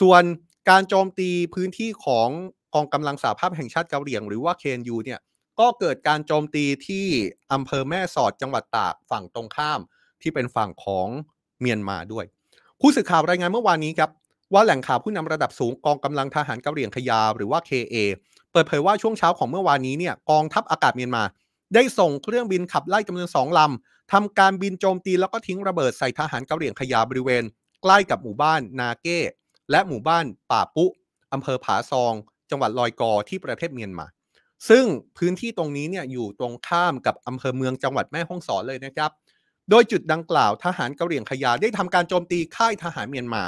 [0.00, 0.22] ส่วน
[0.70, 2.30] การโจมตีพื้นที่ของ
[2.74, 5.20] กองกำลังสหภาพแห่งชาติกะเหรียงหรือว่า KNU เนี่ย
[5.60, 7.06] ก็เกิดการโจมตีที่
[7.52, 9.80] อำเภอแม่สอดจังหวัดตากฝั่งตรงข้าม
[10.22, 11.08] ที่เป็นฝั่งของ
[11.60, 12.24] เมียนมาด้วย
[12.80, 14.10] ผู้สื่อข่าวรายงานเมื่อวานนี้ครับ
[14.52, 17.96] ว่าแหล่งข่าวผู้นำระดับสูงกองกำลังทหารกะเหรียงขยาหรือว่า KA
[18.52, 21.22] เปิดเผยว่าช่วงเช้าของเมื่อวานนี้เนี่ยกองทัพอากาศเมียนมา
[21.74, 27.44] ได้ส่งเครื่องบินขับไล่จำนวนสองลำทำการบินโจมตีแล้วก็ทิ้งระเบิดใส่ทหารกะเหรียงขยาบริเวณ
[27.82, 29.18] ใกล้กับหมู่บ้านนาเก้
[29.70, 30.86] และหมู่บ้านป่าปุ
[31.32, 32.14] อำเภอผาซอง
[32.50, 34.06] จังหวัดลอยกอที่ประเทศเมียนมา
[34.68, 34.84] ซึ่ง
[35.18, 39.10] พื้นที่ตรงนี้เนี่ยอยู่ตรงข้ามกับอำเภอเมืองจังหวัดแม่ฮ่องสอนเลยนะครับ
[39.70, 43.42] โดยจุดดังกล่าวทหารกะเหรี่ยงขยาได้ทำการโจมตีค่ายทหารเมียนมา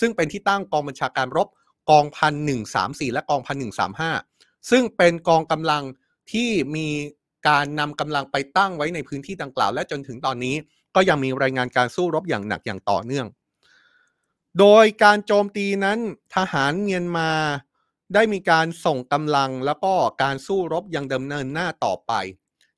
[0.00, 1.48] ซึ่งเป็นที่ตั้งกองบัญชาการรบ
[1.90, 4.10] กองพันหนึ่งสามสี่และกองพันหนึ่งสามห้า
[4.70, 5.82] ซึ่งเป็นกองกำลัง
[6.32, 6.88] ที่มี
[7.48, 10.56] การนำกำลังไปตั้งไว้ในพื้นที่ดังกล่าว และจนถึงตอนนี้
[10.94, 13.26] ก็ยังมีรายงานการสู้รบอย่างหนักอย่างต่อเนื่อง
[14.58, 15.98] โดยการโจมตีนั้น
[16.36, 17.30] ทหารเมียนมา
[18.14, 19.92] ได้มีการส่งกำลังแล้วก็
[20.22, 22.12] การสู้รบยังดำเนินหน้าต่อไป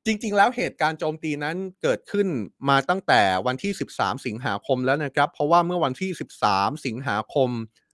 [0.06, 2.28] จริง ๆ แล้วเหตุการณ์โจมตีนั้นเกิดขึ้น
[2.68, 6.10] มาตั้งแต่วันที่ 13 สิงหาคมแล้วนะครับ เพราะว่าเมื่อวันที่
[6.46, 7.48] 13 สิงหาคม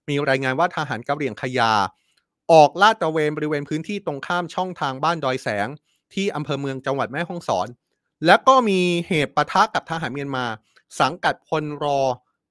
[0.09, 1.73] มีรายงานว่าทหารกะเหรี่ยงขยา
[2.51, 5.67] ออกลาดตระเวนบริเวณพื้นที่ตรงข้ามช่องทางบ้านดอยแสง
[6.13, 7.67] ที่อำเภอเมืองจังหวัดแม่ฮ่องสอน
[8.25, 10.45] และก็มีเหตุปะทะกับทหารเมียนมา
[10.99, 11.99] สังกัดพลรอ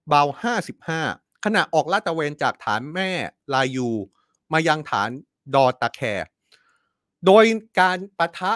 [0.08, 0.22] เบา
[0.82, 3.10] 55 ขณะออกลาดตระเวนจากฐานแม่
[3.52, 3.90] ลายู
[4.52, 5.10] มายังฐาน
[5.54, 6.00] ดอตะแค
[7.26, 7.44] โดย
[7.80, 8.52] การปะทะ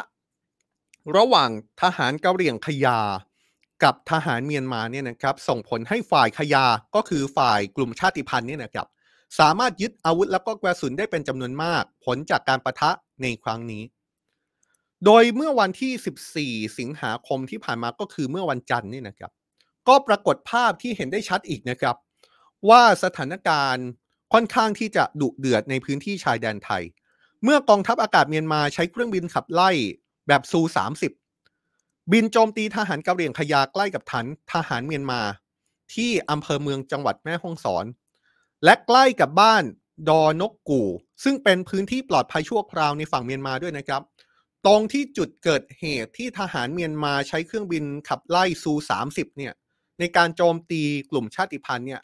[1.16, 1.50] ระหว่าง
[1.82, 3.00] ทหารกะเหรี่ยงขยา
[3.82, 8.86] กับทหารเมียนมาเนี่ยนะครับส่งผลให้ฝ่ายขยาก็คือฝ่ายกลุ่มชาติพันธุ์เนี่ยนะครับ
[9.38, 12.90] สามารถยึดอาวุธแล้วก็กระสุนได้เป็นจำนวนมาก ผลจากการประทะ
[13.22, 13.82] ในครั้งนี้
[15.04, 19.32] โดยเมื่อวันที่ 14 สิงหาคมที่ผ่านมาก็คือเมื่อวันจันทร์นี่นะครับ
[19.88, 21.96] ก็ปรากฏภาพที่เห็นได้ชัดอีกนะครับ
[22.68, 23.86] ว่าสถานการณ์
[24.32, 26.82] ค่อนข้างที่จะดุเดือดในพื้นที่ชายแดนไทย
[27.44, 29.70] เมื่อกองทัพอากาศเมียนมาใช้เครื่องบินขับไล่
[30.28, 30.60] แบบซู
[31.36, 35.20] 30 บินโจมตีทหารกะเหรี่ยงขยาใกล้กับฐานทหารเมียนมา
[35.94, 37.84] ที่อำเภอเมืองจังหวัดแม่ฮ่องสอน
[38.64, 39.64] และใกล้กับบ้าน
[40.08, 40.88] ดอนกกู่
[41.24, 44.02] ซึ่งเป็นพื้นที่ปลอดภัยชั่วคราวในฝั่งเมียนมาด้วยนะครับ
[44.66, 48.72] ตรงที่จุดเกิดเหตุที่ทหารเมียนมาใช้เครื่องบินขับไล่ซู
[49.06, 49.52] 30 เนี่ย
[49.98, 52.02] ในการโจมตีกลุ่มชาติพันธุ์เนี่ย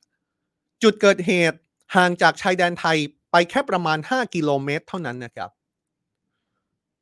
[0.83, 1.59] จุดเกิดเหตุ
[1.95, 2.97] ห่างจากชายแดนไทย
[3.33, 5.51] ไปแค่ประมาณ 5 กิโลเมตร เท่านั้นนะครับ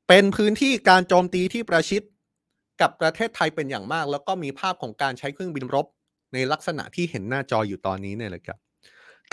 [0.09, 2.03] เป็นพื้นที่การโจมตีที่ประชิด
[2.81, 5.87] กับประเทศไทยเป็นอย่างมาก แล้วก็มีภาพของการใช้เครื่องบินรบ
[6.33, 8.59] ในลักษณะที่เห็นหน้าจออยู่ตอนนี้เนี่ยแหละครับ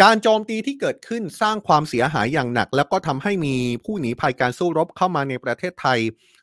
[0.03, 5.99] การโจมตีที่เกิดขึ้นสร้างความเสียหายอย่างหนัก แล้วก็ทำให้มีผู้หนีภัยการสู้รบเข้ามาในประเทศไทย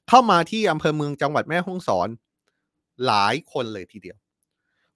[0.08, 2.08] เข้ามาที่อำเภอเมืองจังหวัดแม่ฮ่องสอน
[3.06, 4.16] หลายคนเลยทีเดียว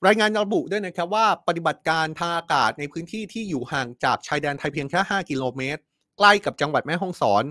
[0.06, 5.82] รายงานระบุด้วยนะครับว่าปฏิบัติการทางอากาศในพื้นที่ที่อยู่ห่างจากชายแดนไทยเพียงแค่ 5 กิโลเมตร
[6.18, 7.44] ใกล้กับจังหวัดแม่ฮ่องสอน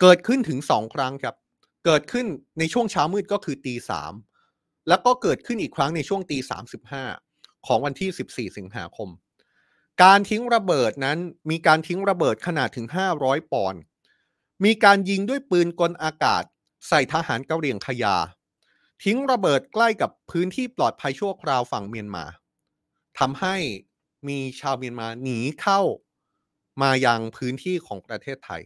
[0.00, 1.34] เกิดขึ้นถึง 2 ครั้งครับ
[1.84, 2.26] เกิดขึ้น
[2.58, 4.12] ในช่วงเช้ามืดก็คือตีสาม
[4.88, 7.04] แล้วก็เกิดขึ้นอีกครั้งในช่วงตีสามสิบห้า
[7.66, 9.08] ของวันที่ 14 สิงหาคม
[10.02, 11.18] การทิ้งระเบิดนั้น
[11.50, 12.86] มีการทิ้งระเบิดขนาดถึง
[13.20, 13.80] 500 ปอนด์
[14.64, 16.42] มีการยิงด้วยปืนกลอากาศ
[16.88, 18.16] ใส่ทหารเกะเหรี่ยงขยา
[19.02, 22.24] ทิ้งระเบิดใกล้กับพื้นที่ปลอดภัยชั่วคราวฝั่งเมียนมา
[23.18, 23.56] ทำให้
[24.28, 25.80] มีชาวเมียนมาหนีเข้า
[26.82, 28.62] มายังพื้นที่ของประเทศไทย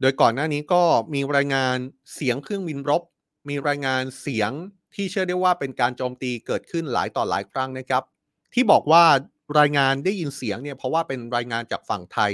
[0.00, 0.82] โดยก่อนหน้านี้ก็
[1.14, 1.76] มีรายงาน
[2.14, 3.02] เสียงเครื่องบินรบ
[3.48, 4.50] มีรายงานเสียง
[4.94, 8.02] ที่เชื่อได้ว่าเป็นการโจมตีเกิดขึ้นหลายต่อหลายครั้งนะครับ
[8.54, 9.04] ที่บอกว่า
[9.58, 12.32] รายงานได้ยินเสียงเนี่ยเพราะว่าเป็นรายงานจากฝั่งไทย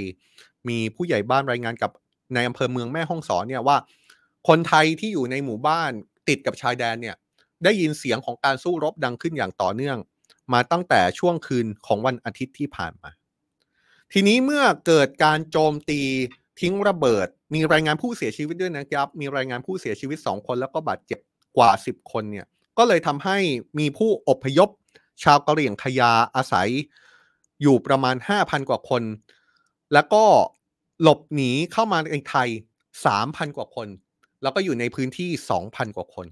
[0.69, 1.91] มีผู้ใหญ่บ้านรายงานกับ
[2.33, 3.77] ในอำเภอเมืองแม่ฮ่องสอนเนี่ยว่า
[4.47, 5.91] คนไทยที่อยู่ในหมู่บ้าน
[6.29, 7.15] ติดกับชายแดนเนี่ย
[7.63, 9.97] ได้ยินเสียงของการสู้รบดังขึ้นอย่างต่อเนื่อง
[10.53, 13.09] มาตั้งแต่ช่วงคืนของวันอาทิตย์ที่ผ่านมา
[14.13, 16.01] ทีนี้เมื่อเกิดการโจมตี
[16.61, 21.19] ทิ้งระเบิด มีรายงานผู้เสียชีวิตด้วยนะครับ มีรายงานผู้เสียชีวิต 2 คนแล้วก็บาดเจ็บ
[21.57, 22.45] กว่า 10 คนเนี่ย
[22.77, 23.37] ก็เลยทำให้
[23.79, 24.69] มีผู้อพยพ
[25.23, 26.69] ชาวกะเหรี่ยงขยาอาศัย
[27.61, 29.03] อยู่ประมาณ 5,000 กว่าคน
[29.93, 30.23] แล้วก็
[31.01, 32.49] หลบหนีเข้ามาในไทย
[33.03, 33.87] 3,000 กว่าคน
[34.41, 35.29] แล้วก็อยู่ในพื้นที่
[35.63, 36.27] 2,000 กว่าคน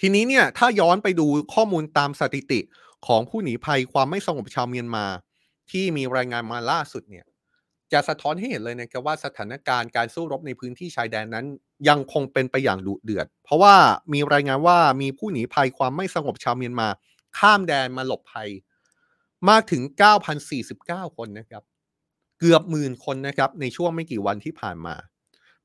[0.00, 2.60] ทีนี้เนี่ยถ้าย้อนไปดูข้อมูลตามสถิติ
[3.06, 5.06] ของผู้หนีภัยความไม่สงบชาวเมียนมา
[5.70, 7.24] ที่มีรายงานมาล่าสุดเนี่ย
[7.92, 11.46] จะสะท้อนให้เห็นเลยนะครับว่าสถานการณ์การสู้รบในพื้นที่ชายแดนนั้น
[11.88, 13.74] ยังคงเป็นไปอย่างดุเดือด เพราะว่า
[14.12, 16.88] มีรายงานว่ามีผู้หนีภัยความไม่สงบชาวเมียนมา
[17.38, 18.48] ข้ามแดนมาหลบภัย
[19.48, 19.82] มากถึง
[20.50, 21.62] 9,049 คนนะครับ
[22.38, 24.94] เกือบหมื่นคนนะครับในช่วงไม่กี่วันที่ผ่านมา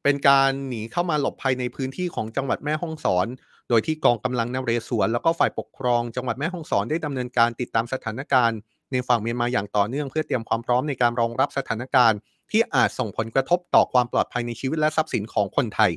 [0.07, 3.27] เป็นการหนีเข้ามาหลบภัยในพื้นที่ของจังหวัดแม่ฮ่องสอน
[3.69, 8.57] โดยที่กองกำลังนเรศวรแล้วก็ฝ่ายปกครอง จังหวัดแม่ฮ่องสอนได้ดำเนินการติดตามสถานการณ์
[8.91, 12.19] ในฝั่งเมียนมาอย่างต่อเนื่องเพื่อเตรียมความพร้อมในการรองรับสถานการณ์
[12.51, 15.91] ที่อาจส่งผลกระทบต่อความปลอดภัยในชีวิตและทรัพย์สินของคนไทย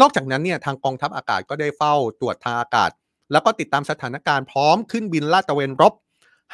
[0.00, 2.90] นอกจากนั้นเนี่ยทางกองทัพอากาศก็ได้เฝ้าตรวจทางอากาศ
[3.32, 5.92] แล้วก็ติดตามสถานการณ์พร้อมขึ้นบินลาดตระเวนรบ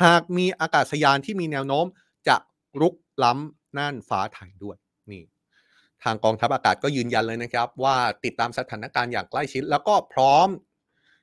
[0.04, 1.86] หากมีอากาศยานที่มีแนวโน้ม
[2.28, 2.36] จะ
[2.80, 4.76] รุกล้ำน่านฟ้าไทยด้วย
[5.10, 5.22] นี่
[6.04, 10.48] ทางกองทัพอากาศก็ยืนยันเลยนะครับ ว่าติดตามสถานการณ์อย่างใกล้ชิด แล้วก็พร้อม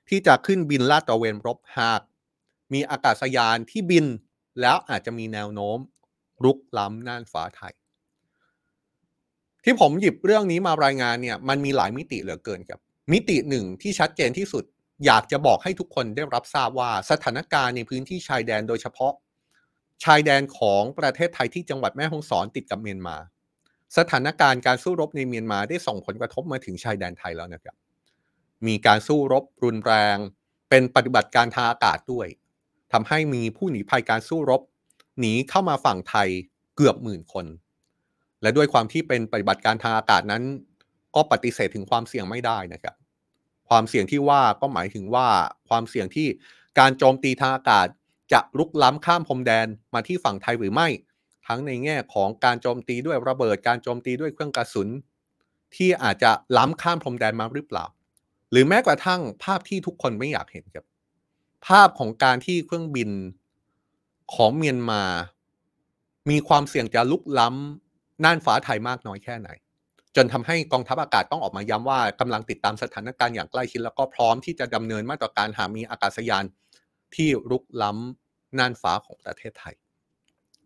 [0.10, 2.02] ที่จะขึ้นบินลาดตระเวนรบหาก
[2.74, 4.06] มีอากาศยานที่บิน
[4.62, 5.78] แล้วอาจจะมีแนวโน้ม
[6.44, 7.74] รุกล้ำน่านฟ้าไทย
[9.64, 12.80] ที่ผมหยิบเรื่องนี้มารายงานเนี่ยมันมีหลายมิติเหลือเกินครับ
[13.12, 14.64] มิติหนึ่งที่ชัดเจนที่สุด
[15.06, 19.14] อยากจะบอกให้ทุกคนได้รับทราบว่าสถานการณ์ในพื้นที่ชายแดนโดยเฉพาะ
[20.04, 23.18] ชายแดนของประเทศไทยที่จังหวัดแม่ฮ่องสอนติดกับเมียนมา
[23.98, 27.76] สถานการณ์การสู้รบในเมียนมาได้ส่งผลกระทบมาถึงชายแดนไทยแล้วนะครับ
[28.68, 30.18] มีการสู้รบรุนแรง
[30.70, 32.28] เป็นปฏิบัติการทางอากาศด้วย
[32.94, 34.62] ทำให้มีผู้หนีภัยการสู้รบ
[35.20, 36.30] หนีเข้ามาฝั่งไทย
[36.76, 37.46] เกือบหมื่นคน
[38.42, 40.44] และด้วยความที่เป็นปฏิบัติการทางอากาศนั้น
[41.16, 42.96] ก็ปฏิเสธถึงความเสี่ยงไม่ได้นะครับ
[43.70, 45.28] ความเสี่ยงที่ว่าก็หมายถึงว่า
[45.70, 46.28] ความเสี่ยงที่
[46.80, 47.88] การโจมตีทางอากาศ
[48.34, 50.88] จะลุกล้ำข้ามพรมแดนมาที่ฝั่งไทยหรือไม่
[51.50, 54.90] ทั้งในแง่ของการโจมตีด้วยระเบิดการโจมตีด้วยเครื่องกระสุน
[55.76, 57.86] ที่อาจจะล้ำข้ามพรมแดนมาหรือเปล่า
[58.52, 60.86] หรือแม้กระทั่งภาพที่ทุกคนไม่อยากเห็นครับ
[61.68, 63.10] ภาพของการที่เครื่องบิน
[64.36, 65.04] ของเมียนมา
[66.30, 69.50] มีความเสี่ยงจะลุกล้ำน่านฟ้าไทยมากน้อยแค่ไหน
[70.16, 76.44] จนทำให้กองทัพอากาศต้องออกมาย้ำว่ากำลังติดตามสถานการณ์อย่างใกล้ชิดแล้วก็พร้อมที่จะดำเนินมาตรการหามีอากาศยาน
[77.16, 79.76] ที่ลุกล้ำน่านฟ้าของประเทศไทย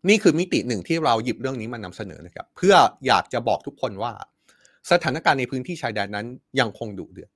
[0.09, 2.75] นี่คือมิติหนึ่งที่เราหยิบเรื่องนี้มานำเสนอนะครับ เพื่อ
[3.07, 4.13] อยากจะบอกทุกคนว่า
[4.91, 6.27] สถานการณ์ในพื้นที่ชายแดนนั้น
[6.59, 7.31] ยังคงดุเดือด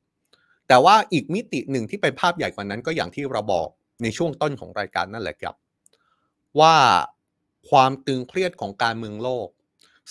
[0.67, 3.67] แต่ว่าอีกมิติหนึ่งที่เป็นภาพใหญ่กว่านั้นก็อย่างที่เราบอก
[4.03, 5.55] ในช่วงต้นของรายการนั่นแหละครับ
[6.59, 6.75] ว่า
[7.69, 9.47] ความตึงเครียดของการเมืองโลก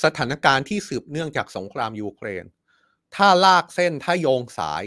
[0.05, 2.45] สถานการณ์ที่สืบเนื่องจากสงครามยูเครน
[3.14, 4.85] ถ้าลากเส้นถ้าโยงสาย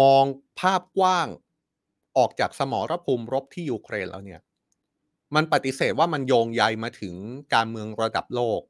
[0.00, 0.24] มอง
[0.60, 1.28] ภาพกว้าง
[2.16, 4.40] ออกจากสมรภูมิรบที่ยูเครนแล้วเนี่ย
[5.34, 7.14] มันปฏิเสธว่ามันโยงใยมาถึง
[7.54, 8.60] การเมืองระดับโลก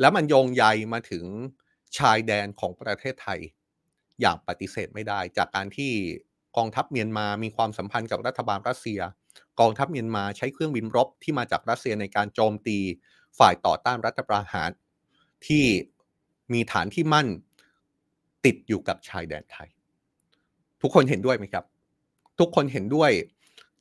[0.00, 1.24] แล้วมันโยงใยมาถึง
[1.98, 3.40] ชายแดนของประเทศไทย
[4.20, 5.92] อย่างปฏิเสธไม่ได้ จากการที่
[6.56, 9.00] กองทัพเมียนมามีความสัมพันธ์กับรัฐบาลรัสเซีย
[9.60, 12.78] กองทัพเมียนมาใช้เครื่องบินรบที่มาจากรัสเซียในการโจมตี
[13.38, 14.70] ฝ่ายต่อต้านรัฐประหาร
[15.46, 15.64] ที่
[16.52, 17.28] มีฐานที่มั่น
[18.44, 19.68] ติดอยู่กับชายแดนไทย
[20.82, 21.64] ทุกคนเห็นด้วยไหมครับ
[22.38, 23.10] ทุกคนเห็นด้วย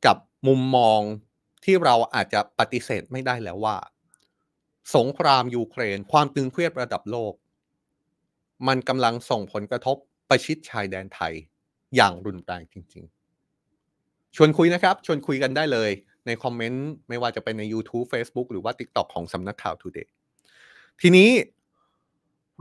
[0.06, 1.02] กับมุมมอง
[1.64, 3.78] ที่เราอาจจะปฏิเสธไม่ได้แล้วว่า
[4.96, 7.34] สงครามยูเครน ความตึงเครียดระดับโลก
[8.68, 9.98] มันกำลังส่งผลกระทบ
[10.30, 11.34] ประชิดชายแดนไทย
[11.96, 15.92] อย่างรุนแรงจริง ๆ ชวนคุยนะครับ ชวนคุยกันได้เลย
[16.26, 20.10] ในคอมเมนต์ไม่ว่าจะเป็นใน YouTube Facebook หรือว่า TikTok ของสำนักข่าว Today
[21.02, 21.30] ทีนี้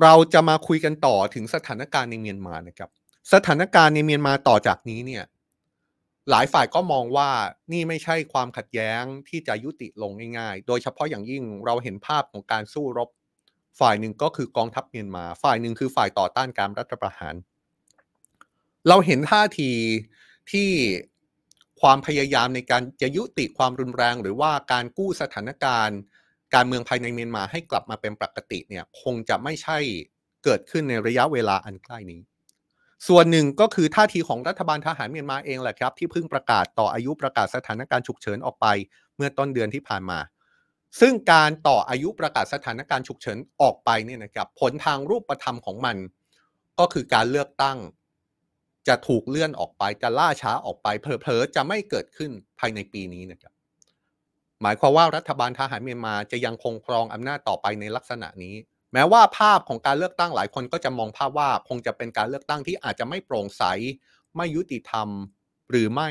[0.02, 2.90] เราจะมาคุยกันต่อถึงสถานการณ์ในเมียนมานะครับ
[3.32, 5.24] สถานการณ์ในเมียนมาต่อจากนี้เนี่ย
[6.30, 7.30] หลายฝ่ายก็มองว่า
[7.72, 13.08] นี่ไม่ใช่ความขัดแย้งที่จะยุติลงง่ายๆ โดยเฉพาะอย่างยิ่งเราเห็นภาพของการสู้รบ
[13.80, 17.34] ฝ่ายหนึ่งก็คือกองทัพเมียนมา ฝ่ายหนึ่งคือฝ่ายต่อต้านการรัฐประหาร
[18.88, 19.70] เราเห็นท่าที
[20.50, 20.68] ที่
[21.80, 25.98] ความพยายามในการจะยุติความรุนแรง หรือว่าการกู้สถานการณ์
[26.54, 29.78] การเมืองภายในเมียนมาให้กลับมาเป็นปกติเนี่ยคงจะไม่ใช่
[30.44, 32.20] เกิดขึ้นในระยะเวลาอันใกล้นี้
[33.06, 38.66] ส่วนหนึ่งก็คือท่าทีของรัฐบาลทหารเมียนมาเองแหละครับ ที่เพิ่งประกาศต่ออายุประกาศสถานการณ์ฉุกเฉินออกไป
[39.16, 40.18] เมื่อต้นเดือนที่ผ่านมา
[41.00, 45.96] ซึ่งการต่ออายุประกาศสถานการณ์ฉุกเฉินออกไปเนี่ยนะครับผลทางรูปธรรมของมัน
[46.78, 47.78] ก็คือการเลือกตั้ง
[48.88, 53.52] จะถูกเลื่อนออกไปจะล่าช้าออกไปเผลอๆจะไม่เกิดขึ้นภายในปีนี้นะครับ
[54.62, 58.54] หมายความว่ารัฐบาลทหารเมียนมาจะยังคงครองอำนาจต่อไปในลักษณะนี้
[58.92, 63.62] แม้ว่าภาพของการเลือกตั้งหลายคนก็จะมองภาพว่าคงจะเป็นการเลือกตั้งที่อาจจะไม่โปร่งใส
[64.36, 65.08] ไม่ยุติธรรม
[65.70, 66.08] หรือไม่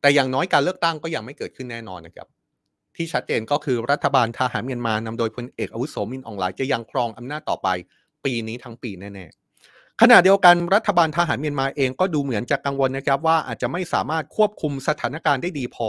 [0.00, 2.28] แต่อย่างน้อยการเลือกตั้งก็ยังไม่เกิดขึ้นแน่นอนนะครับ
[2.96, 7.68] ที่ชัดเจนก็คือรัฐบาลทหารเมียนมานำโดยพลเอกอาวุโสมินอองหลายจะยังครองอำนาจต่อไป
[8.24, 15.88] ปีนี้ทั้งปีแน่ๆขณะเดียวกันรัฐบาลทหารเมียนมาเองก็ดูเหมือนจะกังวลนะครับว่าอาจจะไม่สามารถควบคุมสถานการณ์ได้ดีพอ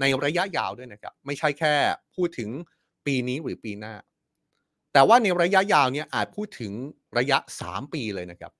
[0.00, 1.74] ในระยะยาวด้วยนะครับ ไม่ใช่แค่
[2.14, 2.50] พูดถึง
[3.06, 3.94] ปีนี้หรือปีหน้า
[4.98, 6.72] แต่ว่าในระยะยาวเนี่ยอาจพูดถึง
[7.18, 8.52] ระยะ 3 ปีเลยนะครับ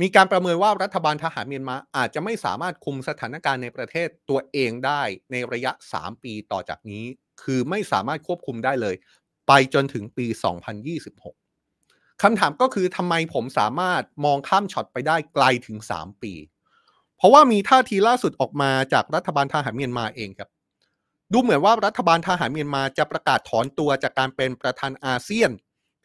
[0.00, 7.04] มีการประเมินว่ารัฐบาลทหารเมียนมาอาจจะไม่สามารถคุมสถานการณ์ในประเทศตัวเองได้ในระยะ 3 ปีต่อจากนี้
[7.42, 8.94] คือไม่สามารถควบคุมได้เลย
[9.48, 10.26] ไปจนถึงปี
[11.04, 16.32] 2026คำถามก็คือทำไมผมสามารถมองข้ามช็อตไปได้ไกลถึง 3 ปี
[17.16, 20.50] เพราะว่ามีท่าทีล่าสุดออกมาจากรัฐบาลทหารเมียนมาเองครับ
[21.32, 25.50] ดูเหมือนว่ารัฐบาลทหารเมียนมาจะประกาศถอนตัวจากการเป็นประธานอาเซียน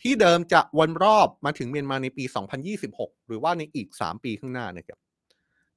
[0.01, 2.23] ที่เดิมจะวนรอบมาถึงเมียนมาในปี
[2.75, 4.99] 2026 หรือว่าในอีก 3 ปีข้างหน้านะครับ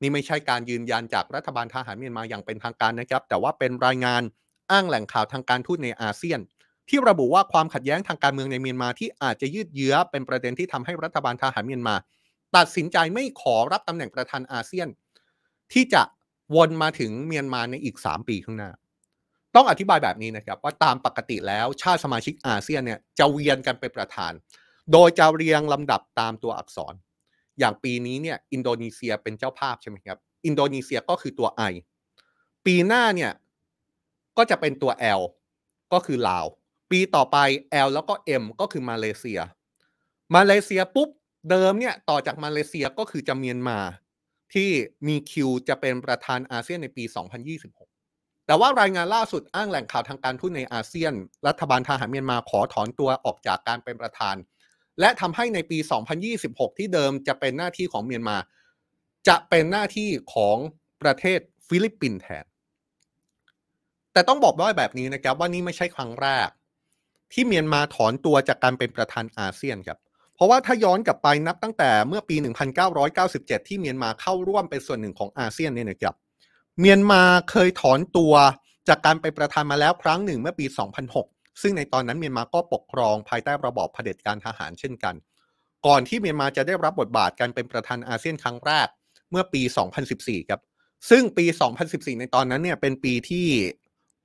[0.01, 4.23] นี่ไม่ใช่การยืนยันจากรัฐบาลทหารเมียนมาอย่างเป็นทางการนะครับ แต่ว่าเป็นรายงาน
[4.71, 6.41] อ้างแหล่งข่าวทางการทูตในอาเซียน
[6.89, 11.95] ที่ระบุว่าความขัดแย้งทางการเมืองในเมียนมาที่อาจจะยืดเยื้อเป็นประเด็นที่ทำให้รัฐบาลทหารเมียนมา
[12.57, 14.89] ตัดสินใจไม่ขอรับตำแหน่งประธานอาเซียน
[15.73, 16.03] ที่จะ
[16.57, 18.71] วนมาถึงเมียนมาในอีก 3 ปีข้างหน้า
[19.55, 24.33] ต้องอธิบายแบบนี้นะครับว่าตามปกติแล้วชาติสมาชิกอาเซียนเนี่ยจะเวียนกันเป็นประธาน
[24.93, 26.95] โดยจะเรียงลำดับตามตัวอักษร
[27.59, 31.75] อย่างปีนี้เนี่ยอินโดนีเซียเป็นเจ้าภาพใช่ไหมครับอินโดนีเซียก็คือตัว I
[32.67, 33.33] ปีหน้าเนี่ย
[34.37, 35.23] ก็จะเป็นตัว L
[35.93, 36.47] ก็คือลาว
[36.91, 37.37] ปีต่อไป
[37.87, 39.41] L แล้วก็ M ก็คือมาเลเซีย
[40.35, 41.09] มาเลเซียปุ๊บ
[41.51, 43.79] เดิมเนี่ยต่อจากมาเลเซียก็คือจะเมียนมา
[44.55, 44.71] ที่
[45.07, 47.05] มีคิวจะเป็นประธานอาเซียนในปี
[47.51, 47.92] 2026
[48.53, 51.13] แต่ว่ารายงานล่าสุดอ้างแหล่งข่าวทางการทูตในอาเซียน
[51.47, 54.37] รัฐบาลทหารเมียนมาขอถอนตัวออกจากการเป็นประธาน
[55.01, 55.79] และทำให้ในปี
[56.29, 58.37] 2026 ที่เดิมจะเป็นหน้าที่ของเมียนมา
[59.29, 60.57] จะเป็นหน้าที่ของ
[61.03, 62.45] ประเทศฟิลิปปินส์แทน
[64.13, 66.49] แต่ต้องบอกด้วยแบบนี้นะครับว่านี่ไม่ใช่ครั้งแรก
[67.33, 69.99] ที่เมียนมาถอนตัวจากการเป็นประธานอาเซียนครับ
[70.35, 72.37] เพราะว่าถ้าย้อนกลับไปนับตั้งแต่เมื่อปี
[73.03, 76.17] 1997 ที่เมียนมาเข้าร่วมเป็นส่วนหนึ่งของอาเซียนเนี่ยนะครับ
[76.81, 78.35] เมียนมาเคยถอนตัว
[78.89, 80.67] จากการเป็นประธานมาแล้วครั้งหนึ่งเมื่อปี
[81.15, 85.15] 2006 ซึ่งในตอนนั้นเมียนมาก็ปกครองภายใต้ระบอบเผด็จการทหารเช่นกัน
[85.87, 88.89] ก่อนที่เมียนมาจะได้รับบทบาทการเป็นประธานอาเซียนครั้งแรก
[89.31, 89.63] เมื่อปี
[90.07, 90.61] 2014 ครับ
[91.11, 91.45] ซึ่งปี
[91.83, 93.47] 2014 ในตอนนั้นเนี่ยเป็นปีที่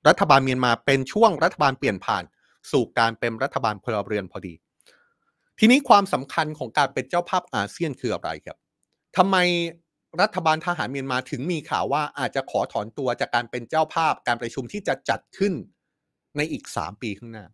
[0.08, 2.24] รัฐบาลเมียนมาเป็นช่วงรัฐบาลเปลี่ยนผ่าน
[2.72, 4.54] สู่การเป็นรัฐบาลพลเรือนพอดี
[5.58, 8.58] ทีนี้ความสำคัญของการเป็นเจ้าภาพอาเซียนคืออะไรครับ
[9.16, 9.36] ทำไม
[10.20, 15.52] รัฐบาลทหารเมียนมาถึงมีข่าวว่าอาจจะขอถอนตัวจากการเป็นเจ้าภาพการประชุมที่จะจัดขึ้น
[16.36, 17.46] ในอีก 3 ปีข้างหน้า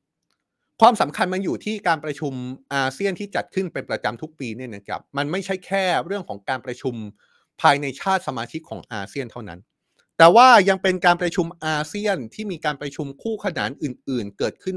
[0.80, 2.32] ความสำคัญมันอยู่ที่การประชุม
[2.74, 6.94] อาเซียนที่จัดขึ้นเป็นประจำทุกปีเนี่ยนะครับมันไม่ใช่แค่เรื่องของการประชุม
[7.60, 9.60] ภายในชาติสมาชิกของอาเซียนเท่านั้น
[10.18, 14.76] แต่ว่ายังเป็นการประชุมอาเซียนที่มีการประชุมคู่ขนานอื่น ๆ เกิดขึ้น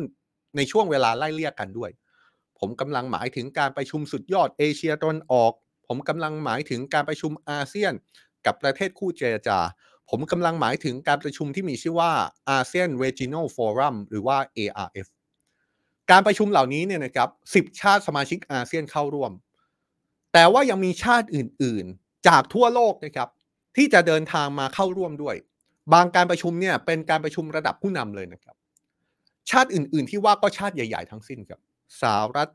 [0.56, 1.92] ในช่วงเวลาไล่เลี่ยกันด้วย
[2.60, 5.52] ผมกำลังหมายถึงการประชุมสุดยอดเอเชียตะวันออก
[5.88, 7.94] ผมกำลังหมายถึงการประชุมอาเซียน
[8.46, 9.60] กับประเทศคู่เจรจา
[10.10, 12.12] ผมกำลังหมายถึงการประชุมที่มีชื่อว่า
[12.50, 15.08] อาเซียน Regional Forum หรือว่า ARF
[16.12, 19.32] การประชุมเหล่านี้เนี่ยนะครับ10ชาติสมาชิกอาเซียนเข้าร่วม
[20.34, 23.30] แต่ว่ายังมีชาติอื่นๆ จากทั่วโลกนะครับ
[23.76, 25.36] ที่จะเดินทางมาเข้าร่วมด้วย
[25.94, 28.56] บางการประชุมเนี่ยเป็นการประชุมระดับผู้นำเลยนะครับ
[29.50, 31.60] ชาติอื่นๆ ที่ว่าก็ชาติใหญ่ ๆ ทั้งสิ้นครับ
[32.02, 32.50] สหรัฐ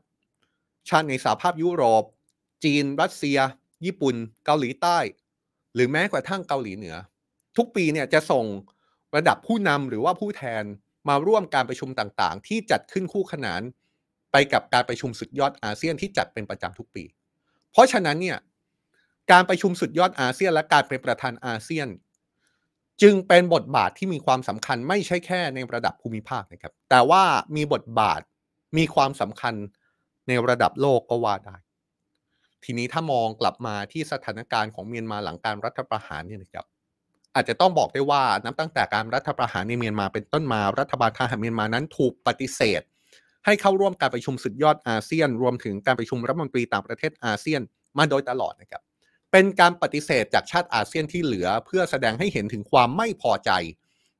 [0.89, 2.03] ชาติในสหภาพยุโรป
[2.63, 3.37] จีน รัสเซีย
[3.85, 4.97] ญี่ปุ่น เกาหลีใต้
[5.73, 6.95] หรือแม้กระทั่งเกาหลีเหนือ
[7.57, 8.45] ทุกปีเนี่ยจะส่ง
[9.15, 10.63] ระดับผู้นำหรือว่าผู้แทน
[11.09, 13.61] มาร่วมการประชุมต่างๆ ที่จัดขึ้นคู่ขนาน
[14.31, 17.03] ไปกับการประชุมสุดยอดอาเซียนที่จัดเป็นประจำทุกปี
[17.71, 18.37] เพราะฉะนั้นเนี่ย
[19.31, 21.87] การประชุมสุดยอดอาเซียน และการเป็นประธานอาเซียน
[23.01, 27.23] จึงเป็นบทบาทที่มีความสำคัญไม่ใช่แค่ในระดับภูมิภาคนะครับ แต่ว่า
[27.55, 28.21] มีบทบาท
[28.77, 29.53] มีความสำคัญ
[30.27, 31.57] ในระดับโลกก็ว่าได้
[32.65, 36.65] ทีนี้ถ้ามองกลับมาที่สถานการณ์ของเมียนมาหลังการรัฐประหารเนี่ยนะครับ
[37.35, 42.81] อาจจะต้องบอกได้ว่านับตั้งแต่การรัฐประหารในเมียนมาเป็นต้นมารัฐบาลทหารเมียนมานั้นถูกปฏิเสธ
[43.45, 47.61] ให้เข้าร่วมการประชุมสุดยอดอาเซียน รวมถึงการประชุมรัฐมนตรีต่างประเทศอาเซียน
[47.97, 48.81] มาโดยตลอดนะครับ
[49.31, 53.51] เป็นการปฏิเสธจากชาติอาเซียนที่เหลือ เพื่อแสดงให้เห็นถึงความไม่พอใจ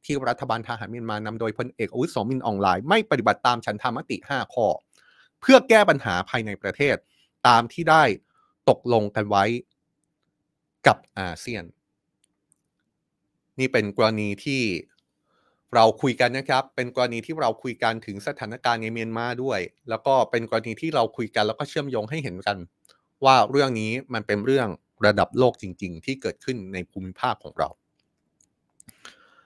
[0.05, 4.67] ที่รัฐบาลทหารเมียนมานำโดยพลเอกอาวุโสมินอองไลน์ไม่ปฏิบัติตามฉันทามติ 5 ข้อ
[5.41, 6.95] เพื่อแก้ปัญหาภายในประเทศ
[7.47, 8.03] ตามที่ได้
[8.69, 9.45] ตกลงกันไว้
[10.87, 11.63] กับอาเซียน
[13.59, 14.61] นี่เป็นกรณีที่
[15.75, 22.57] เราคุยกันนะครับ เป็นกรณีที่เราคุยกันถึงสถานการณ์ในเมียนมาด้วย แล้วก็เป็นกรณีที่เราคุยกันแล้วก็เชื่อมโยงให้เห็นกัน
[23.25, 24.67] ว่าเรื่องนี้มันเป็นเรื่อง
[25.05, 27.69] ระดับโลกจริง ๆ ที่เกิดขึ้นในภูมิภาคของเรา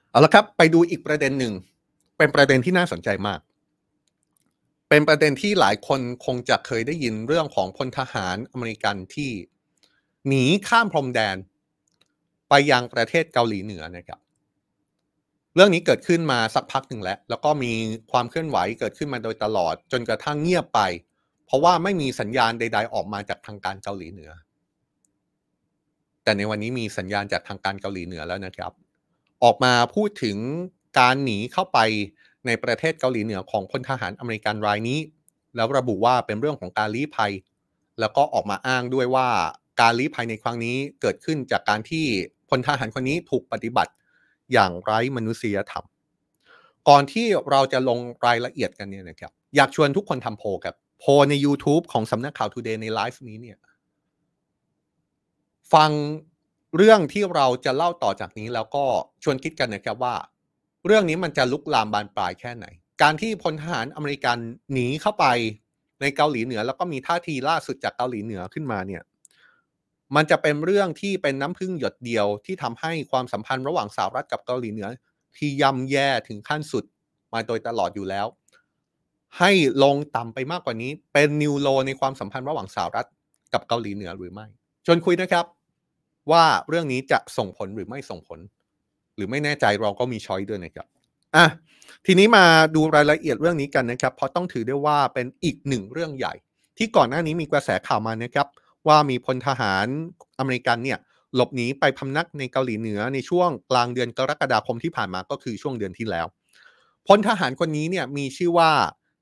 [0.09, 1.53] เอาละครับ ไปดูอีกประเด็นหนึ่ง
[2.17, 3.39] เป็นประเด็นที่น่าสนใจมาก
[4.89, 9.31] เป็นประเด็นที่หลายคนคงจะเคยได้ยินเรื่องของพลทหารอเมริกันที่
[10.27, 11.37] หนีข้ามพรมแดน
[12.49, 14.19] ไปยังประเทศเกาหลีเหนือนะครับ
[15.55, 17.73] เรื่องนี้เกิดขึ้นมาสักพักหนึ่งแล้ว แล้วก็มี
[18.11, 20.79] ความเคลื่อนไหวเกิดขึ้นมาโดยตลอด จนกระทั่งเงียบไป
[21.45, 24.31] เพราะว่าไม่มีสัญญาณใด ๆ ออกมาจากทางการเกาหลีเหนือ
[26.23, 28.71] แต่ในวันนี้มีสัญญาณจากทางการเกาหลีเหนือแล้วนะครับ
[29.43, 30.37] ออกมาพูดถึง
[30.99, 31.79] การหนีเข้าไป
[32.47, 34.99] ในประเทศเกาหลีเหนือของพลทหารอเมริกันรายนี้
[35.55, 37.31] แล้วระบุว่าเป็นเรื่องของการลี้ภัย
[37.99, 39.27] แล้วก็ออกมาอ้างด้วยว่า
[39.81, 42.05] การลี้ภัยในครั้งนี้เกิดขึ้นจากการที่
[42.49, 43.91] พลทหารคนนี้ถูกปฏิบัติ
[44.53, 45.85] อย่างไร้มนุษยธรรม
[46.89, 53.57] ก่อนที่เราจะลงรายละเอียดกันเนี่ยนะครับ อยากชวนทุกคนทำโพลครับ โพลใน YouTube ของสำนักข่าว Today ในไลฟ์นี้เนี่ย
[55.73, 55.91] ฟัง
[56.77, 58.83] เรื่องที่เราจะเล่าต่อจากนี้แล้วก็
[59.23, 60.15] ชวนคิดกันนะครับว่า
[60.87, 62.65] เรื่องนี้มันจะลุกลามบานปลายแค่ไหน
[63.01, 64.37] การที่พลทหารอเมริกัน
[64.73, 65.25] หนีเข้าไป
[66.01, 69.03] ในเกาหลีเหนือ แล้วก็มีท่าทีล่าสุดจากเกาหลีเหนือขึ้นมาเนี่ย
[70.15, 74.87] มันจะเป็นเรื่องที่เป็นน้ำพึ่งหยดเดียวที่ทำให้ความสัมพันธ์ระหว่างสหรัฐกับเกาหลีเหนือ
[75.37, 76.83] ที่ย่ำแย่ถึงขั้นสุด
[77.33, 78.27] มาโดยตลอดอยู่แล้ว
[79.39, 79.51] ให้
[79.83, 83.07] ลงต่ำไปมากกว่านี้ เป็นนิวโลในความสัมพันธ์ระหว่างสหรัฐ
[83.53, 84.47] กับเกาหลีเหนือหรือไม่
[84.85, 85.45] ชวนคุยนะครับ
[86.31, 88.39] ว่าเรื่องนี้จะส่งผลหรือไม่ส่งผล
[89.17, 90.87] หรือไม่แน่ใจเราก็มีช้อยด้วยนะครับ
[91.35, 91.45] อะ
[92.05, 96.33] ทีนี้มาดูรายละเอียดเรื่องนี้กันนะครับ เพราะต้องถือได้ว่าเป็นอีกหนึ่งเรื่องใหญ่
[96.77, 98.47] ที่ก่อนหน้านี้มีกระแสข่าวมานะครับ
[98.87, 99.85] ว่ามีพลทหาร
[100.39, 100.99] อเมริกันเนี่ย
[101.35, 106.25] หลบหนีไปพำนักในเกาหลีเหนือในช่วงกลางเดือนกรกฎาคมที่ผ่านมาก็คือช่วงเดือนที่แล้ว
[107.07, 108.71] พลทหารคนนี้เนี่ยมีชื่อว่า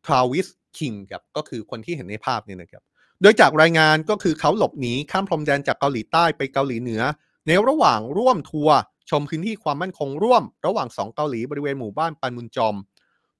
[0.05, 0.47] ทราวิส
[0.77, 2.83] คิงครับก็คือคนที่เห็นในภาพเนี่ยนะครับ
[3.21, 7.01] โดยจากรายงานก็คือเขาหลบหนีข้ามพรมแดนจากเกาหลีใต้ไปเกาหลีเหนือ
[7.47, 8.77] ในระหว่างร่วมทัวร์
[9.09, 12.75] ชมพื้นที่ความมั่นคงร่วม ระหว่างสองเกาหลีบริเวณหมู่บ้านปันมุนจอม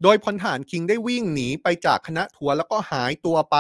[0.04, 3.56] โดยพลทหารคิงได้วิ่งหนีไปจากคณะทัวร์แล้วก็หายตัวไป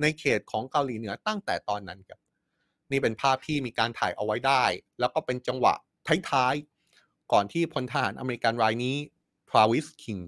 [0.00, 2.20] ในเขตของเกาหลีเหนือตั้งแต่ตอนนั้นครับ
[2.90, 4.64] นี่เป็นภาพที่มีการถ่ายเอาไว้ได้
[5.00, 5.74] แล้วก็เป็นจังหวะ
[6.30, 8.96] ท้ายๆก่อนที่พลทหารอเมริกันรายนี้
[9.48, 10.18] ทราวิสคิง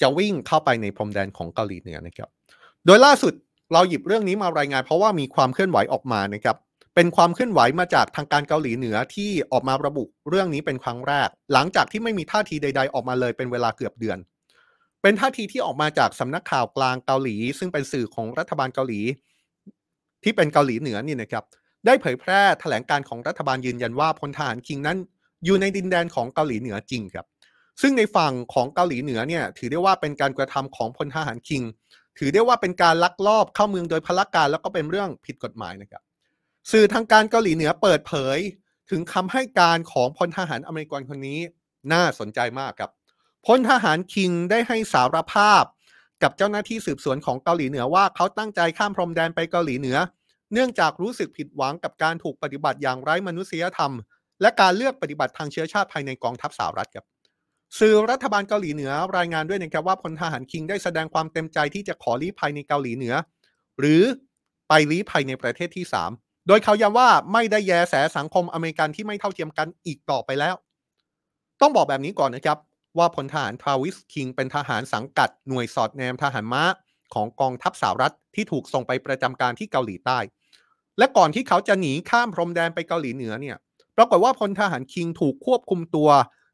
[0.00, 2.28] จะวิ่งเข้าไปในพรมแดนของเกาหลีเหนือนะครับ
[2.86, 3.32] โดยล่าสุด
[3.72, 6.56] เราหยิบเรื่องนี้มารายงานเพราะว่ามีความเคลื่อนไหวออกมานะครับ
[6.98, 14.18] เป็นความเคลื่อนไหวมาจากทางการเกาหลีเหนือที่ออกมาระบุเรื่องนี้เป็นครั้งแรก หลังจากที่ไม่มีท่าทีใด ๆ ออกมาเลยเป็นเวลาเกือบเดือน
[15.02, 19.00] เป็นท่าทีที่ออกมาจากสำนักข่าวกลางเกาหลี ซึ่งเป็นสื่อของรัฐบาลเกาหลี
[20.24, 21.44] ที่เป็นเกาหลีเหนือนี่นะครับ
[21.86, 24.98] ได้เผยแพร่แถลงการของรัฐบาลยืนยันว่าพลทหารคิงนั้น
[25.44, 27.26] อยู่ในดินแดนของเกาหลีเหนือจริงครับ
[27.82, 31.62] ซึ่งในฝั่งของเกาหลีเหนือเนี่ยถือได้ว่าเป็นการกระทำของพลทหารคิง
[32.18, 36.02] ถือได้ว่าเป็นการลักลอบเข้าเมืองโดยพลการแล้วก็เป็นเรื่องผิดกฎหมายนะครับ
[36.70, 38.38] สื่อทางการเกาหลีเหนือเปิดเผย
[38.90, 41.40] ถึงคำให้การของพลทหารอเมริกันคนนี้
[41.92, 42.90] น่าสนใจมากครับ
[43.46, 45.64] พลทหารคิงได้ให้สารภาพ
[46.22, 49.96] กับเจ้าหน้าที่สืบสวนของเกาหลีเหนือว่าเขาตั้งใจข้ามพรมแดนไปเกาหลีเหนือ
[50.52, 53.92] เนื่องจากรู้สึกผิดหวังกับการถูกปฏิบัติอย่างไร้มนุษยธรรม
[54.40, 57.06] และการเลือกปฏิบัติทางเชื้อชาติภายในกองทัพสหรัฐครับ
[57.78, 63.14] สื่อรัฐบาลเกาหลีเหนือรายงานด้วยนะครับว่าพลทหารคิงได้แสดงความเต็มใจที่จะขอลี้ภัยในเกาหลีเหนือ
[63.80, 64.02] หรือ
[64.68, 70.54] ไปลี้ภัยในประเทศที่3 โดยเขาย้ำว่าไม่ได้แยแสสังคมอเมริกันที่ไม่เท่าเทียมกันอีกต่อไปแล้ว
[71.60, 72.58] ต้องบอกแบบนี้ก่อนนะครับ
[72.98, 76.62] ว่าพลทหารทราวิสคิงเป็นทหารสังกัดหน่วยสอดแนมทหารม้า
[77.14, 80.18] ของกองทัพสหรัฐที่ถูกส่งไปประจำการที่เกาหลีใต้
[80.98, 83.56] และก่อนที่เขาจะหนีข้ามพรมแดนไปเกาหลีเหนือเนี่ย
[83.96, 86.08] ปรากฏว่าพลทหารคิงถูกควบคุมตัว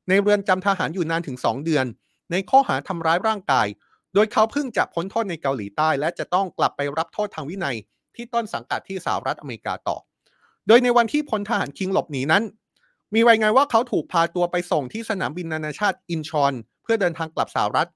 [0.08, 1.86] ในเรือนจำทหารอยู่นานถึง 2 เดือน
[2.30, 3.66] ในข้อหาทำร้ายร่างกาย
[4.14, 7.76] โดยเขาเพิ่งจะพ้นโทษในเกาหลีใต้ และจะต้องกลับไปรับโทษทางวินัย
[8.16, 9.96] ที่ต้นสังกัดที่สหรัฐอเมริกาต่อ
[10.66, 12.44] โดยในวันที่พลทหารคิงหลบหนีนั้น
[13.14, 16.52] มีรายงานว่าเขาถูกพาตัวไปส่งที่สนามบินนานาชาติอินชอน
[16.82, 17.88] เพื่อเดินทางกลับสหรัฐ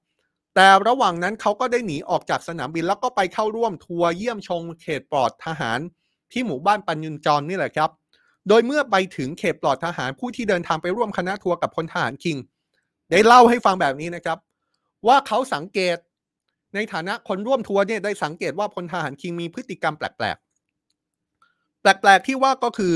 [0.55, 5.79] แต่ระหว่างนั้นเขาก็ได้หนีออกจากสนามบินแล้วก็ไปเข้าร่วมทัวร์เยี่ยมชมเขตปลอดทหาร
[6.31, 7.89] ที่หมู่บ้านปัญญุนจรนี่แหละครับ
[8.47, 12.37] โดยเมื่อไปถึงเขตปลอดทหารผู้ที่เดินทางไปร่วมคณะทัวร์กับพลทหารคิง
[13.11, 14.37] ได้เล่าให้ฟังแบบนี้นะครับ
[15.07, 15.97] ว่าเขาสังเกต
[16.75, 22.93] ในฐานะคนร่วมทัวร์เนี่ยได้สังเกตว่าพลทหารคิงมีพฤติกรรมแปลกๆ แปลกๆที่ว่าก็คือ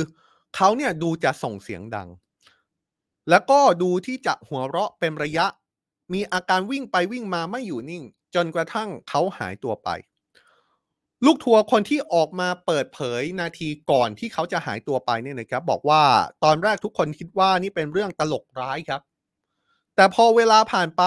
[0.56, 2.10] เขาเนี่ยดูจะส่งเสียงดัง
[3.30, 5.46] แล้วก็ดูที่จะหัวเราะเป็นระยะ
[6.14, 8.04] มีอาการวิ่งไปวิ่งมาไม่อยู่นิ่ง
[8.36, 9.90] จนกระทั่งเขาหายตัวไป
[11.26, 16.02] ลูกทัวร์คนที่ออกมาเปิดเผยนาทีก่อนที่เขาจะหายตัวไปเนี่ยนะครับ บอกว่า
[16.44, 19.02] ตอนแรกทุกคนคิดว่านี่เป็นเรื่องตลกร้ายครับ
[19.96, 21.04] แต่พอเวลาผ่านไป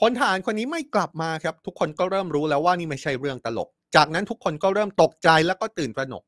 [0.00, 6.22] พลทหารคนนี้ไม่กลับมาครับ ทุกคนก็เริ่มรู้แล้วว่านี่ไม่ใช่เรื่องตลก จากนั้นทุกคนก็เริ่มตกใจแล้วก็ตื่นตระหนก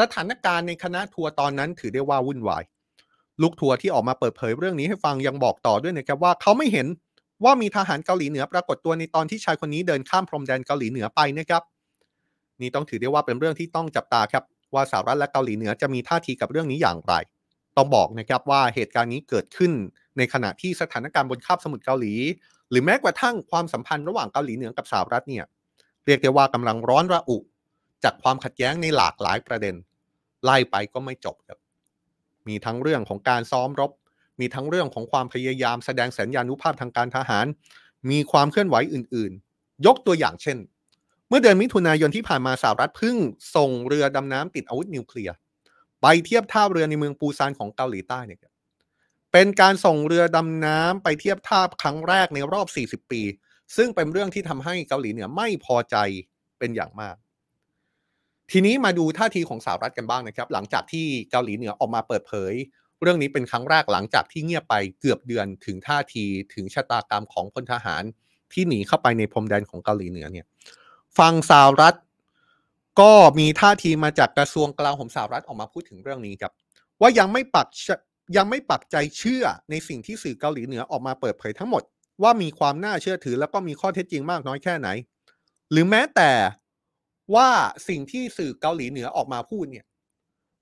[0.00, 2.62] สถานการณ์ในคณะทัวร์ตอนนั้นถือได้ว่าวุ่นวาย
[3.42, 6.86] ลูกทัวร์ที่ออกมาเปิดเผยเรื่องนี้ให้ฟังยังบอกต่อด้วยนะครับว่าเขาไม่เห็น
[7.44, 11.62] ว่ามีทหารเกาหลีเหนือปรากฏตัวในตอนที่ชายคนนี้เดินข้ามพรมแดนเกาหลีเหนือไปนะครับ
[12.60, 17.14] นี่ต้องถือได้ว่าเป็นเรื่องที่ต้องจับตาครับ ว่าสหรัฐและเกาหลีเหนือจะมีท่าทีกับเรื่องนี้อย่างไร
[17.76, 19.72] ต้องบอกนะครับว่าเหตุการณ์นี้เกิดขึ้น
[20.18, 22.14] ในขณะที่สถานการณ์บนคาบสมุทรเกาหลี
[22.70, 25.44] หรือแม้กระทั่งความสัมพันธ์ระหว่างเกาหลีเหนือกับสหรัฐเนี่ย
[26.06, 27.38] เรียกได้ว่ากำลังร้อนระอุ
[28.04, 29.74] จากความขัดแย้งในหลากหลายประเด็น
[30.44, 31.58] ไล่ไปก็ไม่จบครับ
[32.48, 33.90] มีทั้งเรื่องของการซ้อมรบ
[34.40, 37.46] มีทั้งเรื่องของความพยายามแสดงสัญญานุภาพทางการทหาร
[38.10, 40.58] มีความเคลื่อนไหวอื่น ๆ ยกตัวอย่างเช่น
[41.28, 43.16] เมื่อเดือนมิถุนายนที่ผ่านมาสหรัฐเพิ่ง
[43.56, 45.34] ส่งเรือดำน้ำติดอาวุธนิวเคลียร์
[46.02, 48.40] ไปเทียบท่าเรือในเมืองปูซานของเกาหลีใต้เนี่ย
[49.38, 53.22] เป็นการส่งเรือดำน้ำไปเทียบท่าครั้งแรกในรอบ 40 ปี
[53.76, 55.96] ซึ่งเป็นเรื่องที่ทำให้เกาหลีเหนือไม่พอใจ
[56.58, 57.16] เป็นอย่างมาก
[58.50, 62.52] ทีนี้มาดูท่าทีของสหรัฐกันบ้างนะครับ หลังจากที่เกาหลีเหนือออกมาเปิดเผย
[63.02, 66.24] เรื่องนี้เป็นครั้งแรกหลังจากที่เงียบไปเกือบเดือนถึงท่าที
[66.54, 68.02] ถึงชะตากรรมของพลทหาร
[68.52, 70.46] ที่หนีเข้าไปในพรมแดนของเกาหลีเหนือเนี่ย
[71.18, 71.94] ฝั่งสหรัฐ
[73.00, 76.52] ก็มีท่าทีมาจากกระทรวงกลาโหมสหรัฐออกมาพูดถึงเรื่องนี้ครับ
[77.00, 77.68] ว่ายังไม่ปัก
[78.36, 81.82] ยังไม่ปักใจเชื่อในสิ่งที่สื่อเกาหลีเหนือออกมาเปิดเผยทั้งหมด
[82.22, 84.88] ว่ามีความน่าเชื่อถือแล้วก็มีข้อเท็จจริงมากน้อยแค่ไหน
[85.70, 86.30] หรือแม้แต่
[87.34, 87.48] ว่า
[87.88, 89.86] สิ่งที่สื่อเกาหลีเหนือออกมาพูดเนี่ย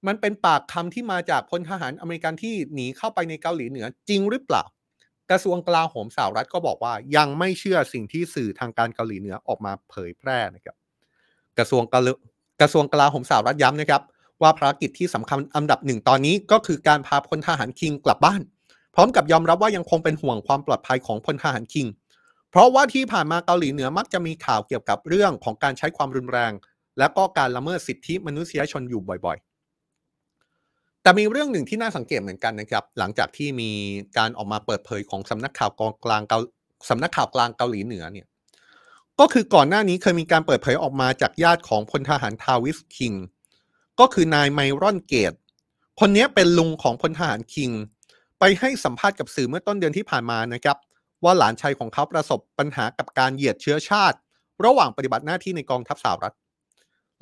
[0.07, 4.65] มันเป็นปากคำที่มาจากพลทหารอเมริกันที่หนีเข้าไปในเกาหลีเหนือจริงหรือเปล่า
[5.31, 10.77] กระทรวงกลาโหมสหรัฐก็บอกว่ายังไม่เชื่อสิ่งที่สื่อทางการเกาหลีเหนือออกมาเผยแพร่นะครับ
[11.59, 11.83] กระทรวง
[12.61, 14.03] กระทรวงกลาโหมสหรัฐย้ำนะครับ
[14.43, 18.41] ว่าภารกิจที่สำคัญอันดับหนึ่งตอนนี้ก็คือการพาพลทหารคิงกลับบ้าน
[18.95, 21.87] พร้อมกับยอมรับว่ายังคงเป็นห่วงความปลอดภัยของพลทหารคิง
[22.51, 26.53] เพราะว่าที่ผ่านมาเกาหลีเหนือมักจะมีข่าวเกี่ยวกับเรื่องของการใช้ความรุนแรง
[26.99, 33.71] และก็การละเมิดสิทธิมนุษยชนอยู่บ่อยๆ แต่มีเรื่องหนึ่งที่น่าสังเกตเหมือนกันนะครับ หลังจากที่มี
[34.19, 35.71] การออกมาเปิดเผยของสำนักข่าว
[36.05, 36.39] กลางเกา
[36.91, 38.27] สำนักข่าวกลางเกาหลีเหนือเนี่ย
[39.21, 43.13] ก็คือก่อนหน้านี้เคยมีการเปิดเผยออกมาจากญาติของพลทหารทาวิสคิง
[44.01, 45.33] ก็คือนายไมรอนเกต
[46.01, 47.71] คนนี้เป็นลุงของพลทหารคิง
[48.39, 50.77] ไปให้สัมภาษณ์กับสื่อเมื่อต้นเดือนที่ผ่านมานะครับ
[51.25, 54.19] ว่าหลานชายของเขาประสบปัญหากับการเหยียดเชื้อชาติ
[54.65, 56.35] ระหว่างปฏิบัติหน้าที่ในกองทัพสหรัฐ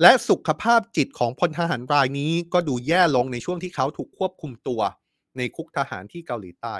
[0.01, 4.81] และสุขภาพจิตของพลทหารรายนี้ก็ดูแย่ลงในช่วงที่เขาถูกควบคุมตัว
[5.37, 6.75] ในคุกทหารที่เกาหลีใต้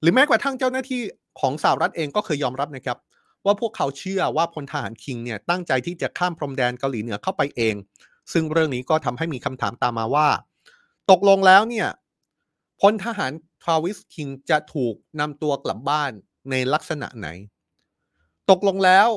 [0.00, 1.02] หรือแม้กระทั่งเจ้าหน้าที่
[1.40, 2.98] ของสหรัฐเองก็เคยยอมรับนะครับ
[3.44, 7.74] ว่าพวกเขาเชื่อว่าพลทหารคิงเนี่ยตั้งใจที่จะข้ามพรมแดนเกาหลีเหนือเข้าไปเอง
[8.32, 10.28] ซึ่งเรื่องนี้ก็ทำให้มีคำถามตามมาว่า
[11.10, 11.88] ตกลงแล้วเนี่ย
[12.80, 16.10] พลทหารทราวิสคิงจะถูกนำตัวกลับบ้าน
[16.50, 17.28] ในลักษณะไหน
[18.50, 19.08] ตกลงแล้ว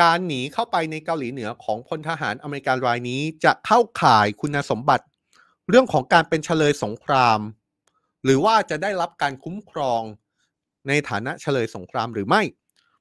[0.00, 5.04] การหนีเข้าไปในเกาหลีเหนือของพลทหารอเมริกันรายนี้จะเข้าข่ายคุณสมบัติ
[5.68, 7.40] เรื่องของการเป็นเฉลยสงคราม
[8.24, 10.02] หรือว่าจะได้รับการคุ้มครอง
[10.88, 12.42] ในฐานะเฉลยสงครามหรือไม่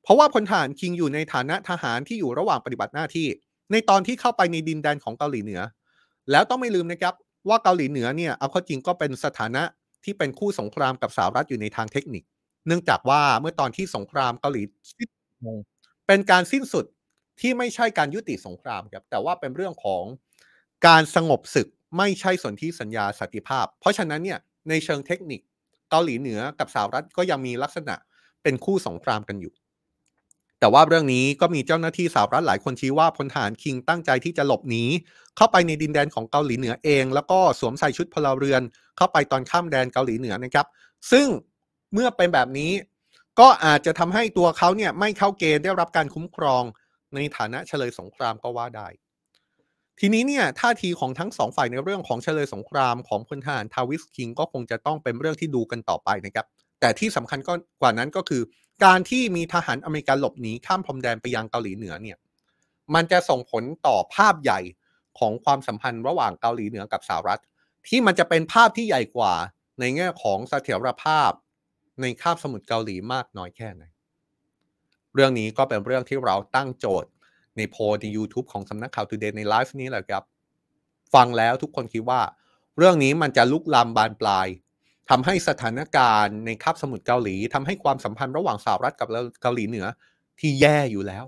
[0.04, 3.28] เพราะว่าพลทหารคิงอยู่ในฐานะทหารที่อยู่ระหว่างปฏิบัติหน้าที่
[3.72, 5.62] ในตอนที่เข้าไปในดินแดนของเกาหลีเหนือ
[6.32, 7.14] แล้วต้องไม่ลืมนะครับ
[7.50, 9.64] ว่าเกาหลีเหนือเนี่ยเอาเข้าจริงก็เป็นสถานะ
[10.04, 12.24] ที่เป็นคู่สงครามกับสหรัฐอยู่ในทางเทคนิค
[12.68, 14.62] เนื่องจากว่าเมื่อตอนที่สงครามเกาหลี
[16.08, 16.86] เป็นการสิ้นสุด
[17.40, 20.04] ที่ไม่ใช่การยุติสงครามครับแต่ว่าเป็นเรื่องของ
[20.88, 24.40] การสงบศึกไม่ใช่สนธิสัญญาสันติภาพ เพราะฉะนั้นเนี่ย
[24.70, 25.42] ในเชิงเทคนิค
[25.90, 27.96] เกาหลีเหนือกับสหรัฐก็ยังมีลักษณะ
[28.44, 29.54] เป็นคู่สงครามกันอยู่
[30.60, 34.84] แต่ว่าเรื่องนี้ก็มีเจ้าหน้าที่สหรัฐหลายคนชี้ว่าพลทหารคิงตั้งใจที่จะหลบหนี
[35.38, 38.62] เข้าไปในดินแดนของเกาหลีเหนือเอง แล้วก็สวมใส่ชุดพลเรือน
[38.98, 40.68] เข้าไปตอนข้ามแดนเกาหลีเหนือนะครับ
[41.12, 41.28] ซึ่ง
[41.94, 42.72] เมื่อเป็นแบบนี้
[43.40, 46.64] ก็อาจจะทำให้ตัวเขาเนี่ยไม่เข้าเกณฑ์ได้รับการคุ้มครอง
[47.16, 48.88] ในฐานะเฉลยสงครามก็ว่าได้
[50.00, 56.46] ทีนี้เนี่ยท่าทีของทั้งสองฝ่ายในเรื่องของเฉลยสงครามของพลทหารทาวิสคิงก็คงจะต้องเป็นเรื่องที่ดูกันต่อไปนะครับ
[56.80, 58.42] แต่ที่สำคัญก็กว่านั้นก็คือ
[58.84, 62.18] การที่มีทหารอเมริกันหลบหนีข้ามพรมแดนไปยังเกาหลีเหนือเนี่ย
[62.94, 64.60] มันจะส่งผลต่อภาพใหญ่
[65.20, 67.42] ของความสัมพันธ์ระหว่างเกาหลีเหนือกับสหรัฐ
[67.88, 69.34] ที่มันจะเป็นภาพที่ใหญ่กว่า
[69.80, 71.32] ในแง่ของเสถียรภาพ
[72.02, 73.84] ในคาบสมุทรเกาหลีมากน้อยแค่ไหน
[75.14, 77.10] เรื่องนี้ก็เป็นเรื่องที่เราตั้งโจทย์
[77.58, 80.24] ในโพลใน YouTube ของสำนักข่าว Today ในไลฟ์นี้แหละครับ
[81.14, 82.22] ฟังแล้วทุกคนคิดว่า
[82.78, 84.48] เรื่องนี้มันจะลุกลามบานปลาย
[85.10, 89.08] ทำให้สถานการณ์ในคาบสมุทรเกาหลีทำให้ความสัมพันธ์ระหว่างสหรัฐกับ
[89.42, 89.86] เกาหลีเหนือ
[90.40, 91.26] ที่แย่อยู่แล้ว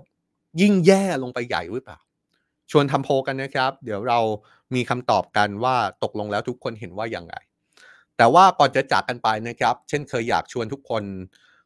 [0.60, 1.98] ยิ่งแย่ลงไปใหญ่หรือเปล่า
[2.70, 4.18] ชวนทำโพกันนะครับ เดี๋ยวเรา
[4.74, 7.36] มีคำตอบกันว่าตกลงแล้วทุกคนเห็นว่าอย่างไร
[8.16, 11.04] แต่ว่าก่อนจะจากกันไปนะครับ เช่นเคยอยากชวนทุกคน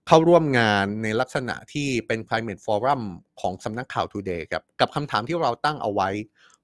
[0.06, 3.02] เข้าร่วมงานในลักษณะที่เป็น climate forum
[3.40, 6.08] ของสำนักข่าว Today ครับกับคำถามที่เราตั้งเอาไว้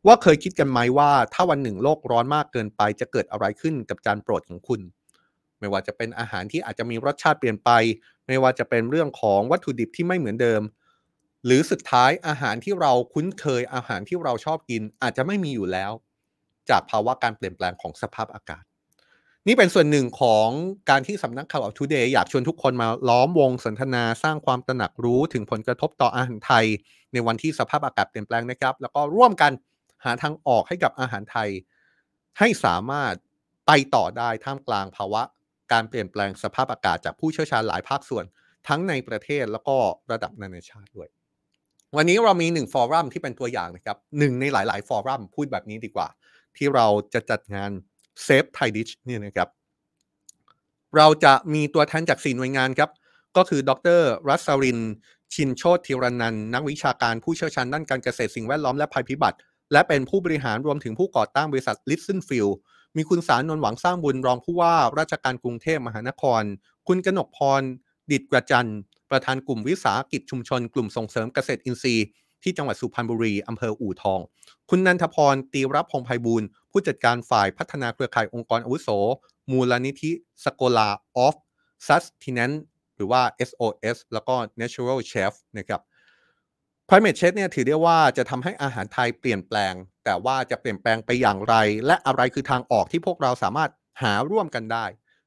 [0.06, 4.80] ว่าเคยคิดกันไหมว่าถ้าวันหนึ่งโลกร้อนมากเกินไปจะเกิดอะไรขึ้นกับจานโปรดของคุณ
[5.60, 7.70] ไม่ว่าจะเป็นอาหารที่อาจจะมีรสชาติเปลี่ยนไป
[8.26, 10.62] ไม่ว่าจะเป็นเรื่องของวัตถุดิบที่ไม่เหมือนเดิม
[11.44, 15.92] หรือสุดท้ายอาหารที่เราคุ้นเคยอาหารที่เราชอบกินอาจจะไม่มีอยู่แล้ว
[16.70, 18.62] จากภาวะการเปลี่ยนแปลงของสภาพอากาศ
[19.46, 20.48] นี่เป็นส่วนหนึ่งของ
[20.90, 26.66] การที่สำนักข่าวทูเดย์อยากชวนทุกคนมาล้อมวงสนทนาสร้างความตระหนักรู้ถึงผลกระทบต่ออาหารไทย
[27.12, 29.52] ในวันที่สภาพอากาศเปลี่ยนแปลงนะครับ แล้วก็ร่วมกัน
[30.04, 31.48] หาทางออกให้กับอาหารไทย
[32.38, 33.14] ให้สามารถ
[33.66, 35.22] ไปต่อได้ท่ามกลางภาวะ
[35.72, 38.24] การเปลี่ยนแปลงสภาพอากาศจากผู้เชี่ยวชาญหลายภาคส่วน
[38.68, 39.76] ทั้งในประเทศแล้วก็
[40.12, 41.08] ระดับนานาชาติด้วย
[41.96, 46.08] วันนี้เรามีหนึ่งฟอรัมที่เป็นตัวอย่างนะครับหนึ่งในหลาย ๆ ฟอรัมพูดแบบนี้ดีกว่า
[46.56, 47.70] ที่เราจะจัดงาน
[48.24, 49.48] เซฟไทยดิชเนี่ยนะครับ
[50.96, 52.90] เราจะมีตัวแทนจากสี่หน่วยงานครับ
[53.36, 54.78] ก็คือดรรัศริน
[55.34, 59.38] ชินโชติรนันนักวิชาการผู้เชี่ยวชาญด้านการเกษตรสิ่งแวดล้อมและภัยพิบัติ
[59.72, 62.48] และเป็นผู้บริหารรวมถึงผู้ก่อตั้งบริษัทลิสเซนฟิล
[62.96, 66.42] มีคุณสารนนหวังสร้างบุญรองผู้ว่าราชการกรุงเทพมหานคร
[66.86, 67.62] คุณกนกพร
[68.10, 68.68] ดิดกระจัน
[69.10, 72.06] ประธานกลุ่มวิสาหกิจชุมชน กลุ่มส่งเสริมเกษตรอินทรีย์
[72.42, 74.20] ที่จังหวัดสุพรรณบุรีอำเภออู่ทอง
[74.70, 78.88] คุณนันทพร ตีรับพงไพบูลผู้จัดการฝ่ายพัฒนาเครือข่ายองค์กรอาวุโส
[79.50, 80.12] มูลนิธิ
[80.44, 81.36] สโกลาออฟ
[81.86, 82.52] ซัสทิน n น
[82.96, 85.80] หรือว่า SOS แล้วก็ Natural Chef นะครับ
[86.92, 89.74] Climate Change เนี่ยถือได้ว่าจะทำให้อาหารไทยเปลี่ยนแปลง
[90.04, 91.54] แต่ว่าจะเปลี่ยนแปลงไปอย่างไร
[91.86, 93.70] และอะไรคือทางออกที่พวกเราสามารถ
[94.02, 94.84] หาร่วมกันได้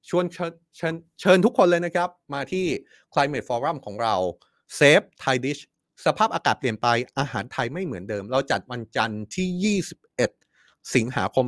[0.09, 2.65] ชวนเชิญเชิญเชิญทุกคนเลยนะครับ มาที่
[3.13, 4.15] Climate Forum ของเรา
[4.77, 5.61] Save Thai Dish
[6.05, 6.87] สภาพอากาศเปลี่ยนไป
[7.19, 9.75] อาหารไทยไม่เหมือนเดิม เราจัดวันจันทร์ที่
[10.09, 11.45] 21 สิงหาคม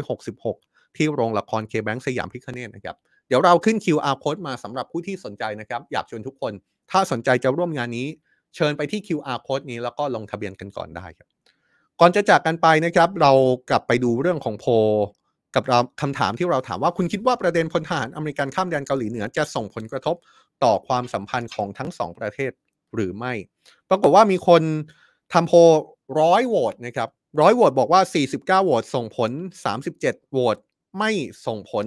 [0.00, 2.96] 2566 ที่โรงละครเคแบงสยามพิคเนตนะครับ
[3.28, 6.52] เดี๋ยวเราขึ้น QR code มาสำหรับผู้ที่สนใจนะครับ อยากชวนทุกคน
[6.90, 8.08] ถ้าสนใจจะร่วมงานนี้
[8.56, 11.28] เชิญไปที่ QR code นี้แล้วก็ลงทะเบียนกันก่อนได้ครับ
[12.00, 13.32] ก่อนจะจากกันไปนะครับ เรา
[13.70, 14.66] กลับไปดูเรื่องของโพ
[15.54, 20.16] กับเราคำถามที่เราถามว่าคุณคิดว่าประเด็นพลทหารอเมริกันข้ามแดนเกาหลีเหนือจะส่งผลกระทบ
[20.64, 22.52] ต่อความสัมพันธ์ของทั้งสองประเทศ
[22.94, 23.32] หรือไม่
[23.88, 24.62] ปรากฏว่ามีคน
[25.32, 25.52] ทำโพ
[26.20, 27.08] ร้อยโหวตนะครับ
[27.40, 28.00] ร้อยโหวตบอกว่า
[28.34, 29.30] 49โหวตส่งผล
[29.80, 30.56] 37โหวต
[30.98, 31.10] ไม่
[31.46, 31.86] ส่งผล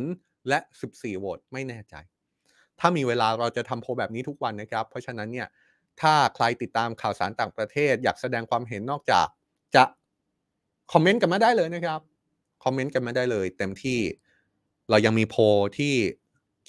[0.50, 0.60] และ
[0.90, 1.96] 14โหวตไม่แน่ใจ
[2.80, 5.48] ถ้ามีเวลาเราจะทำโพแบบนี้ทุกวันนะครับ เพราะฉะนั้นเนี่ย
[6.02, 9.28] ถ้าใครติดตามข่าวสารต่างประเทศ อยากแสดงความเห็นนอกจาก
[9.76, 9.84] จะ
[10.92, 12.02] คอมเมนต์กันมาได้เลยนะครับ
[12.64, 14.00] คอมเมนต์กันมาได้เลย เต็มที่
[14.90, 15.94] เรายังมีโพลที่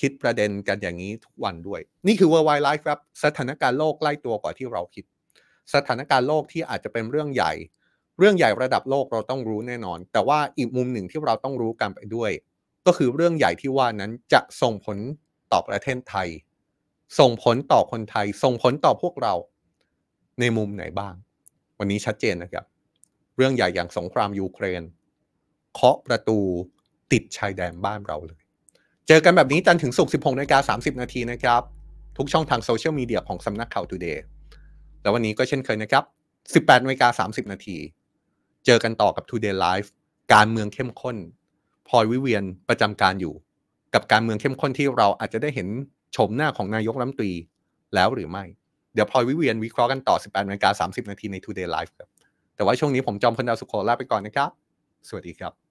[0.01, 5.05] คิดประเด็นกันอย่างนี้ทุกวันด้วย นี่คือ Worldwide Life ครับ สถานการณ์โลกใกล้ตัวกว่าที่เราคิด
[5.75, 7.53] สถานการณ์โลกที่อาจจะเป็นเรื่องใหญ่
[8.19, 12.31] เรื่องใหญ่ระดับโลกเราต้องรู้แน่นอน แต่ว่าอีกมุมหนึ่งที่เราต้องรู้กันไปด้วย
[12.87, 14.99] ก็คือเรื่องใหญ่ที่ว่านั้นจะส่งผล
[15.53, 16.29] ต่อประเทศไทย
[17.19, 19.35] ส่งผลต่อคนไทย ส่งผลต่อพวกเรา
[20.41, 21.15] ในมุมไหนบ้าง
[21.79, 22.65] วันนี้ชัดเจนนะครับ
[23.37, 24.83] เรื่องใหญ่อย่างสงครามยูเครน
[25.75, 26.39] เคาะประตู
[27.13, 28.41] ติดชายแดนบ้านเราเลย
[29.09, 31.63] เจอกันแบบนี้จันถึงศุก16นาฬิกา30 นาทีนะครับ
[32.19, 34.19] ทุกช่องทางโซเชียลมีเดียของสำนักข่าว Today
[35.03, 36.05] แล้ววันนี้ก็เช่นเคยนะครับ
[36.67, 37.77] 18นาฬิกา30 นาที
[38.67, 39.89] เจอกันต่อกับ Today Live
[40.35, 41.17] การเมืองเข้มข้น
[41.89, 43.35] พลอยวิเวียนประจำการอยู่
[43.95, 45.69] กับการเมืองเข้มข้นที่เราอาจจะได้เห็น
[46.17, 47.33] ชมหน้าของนายกรัฐมนตรี
[47.95, 48.45] แล้วหรือไม่
[48.95, 52.09] เดี๋ยวพลอยวิเวียนวิเคราะห์กันต่อ 18นาฬิกา30 นาทีใน Today Live ครับ
[52.57, 54.51] แต่ว่าช่วงนี้ผมจอมพลดาวสุโขลาไปก่อนนะครับ
[55.09, 55.64] สวัสดีครับ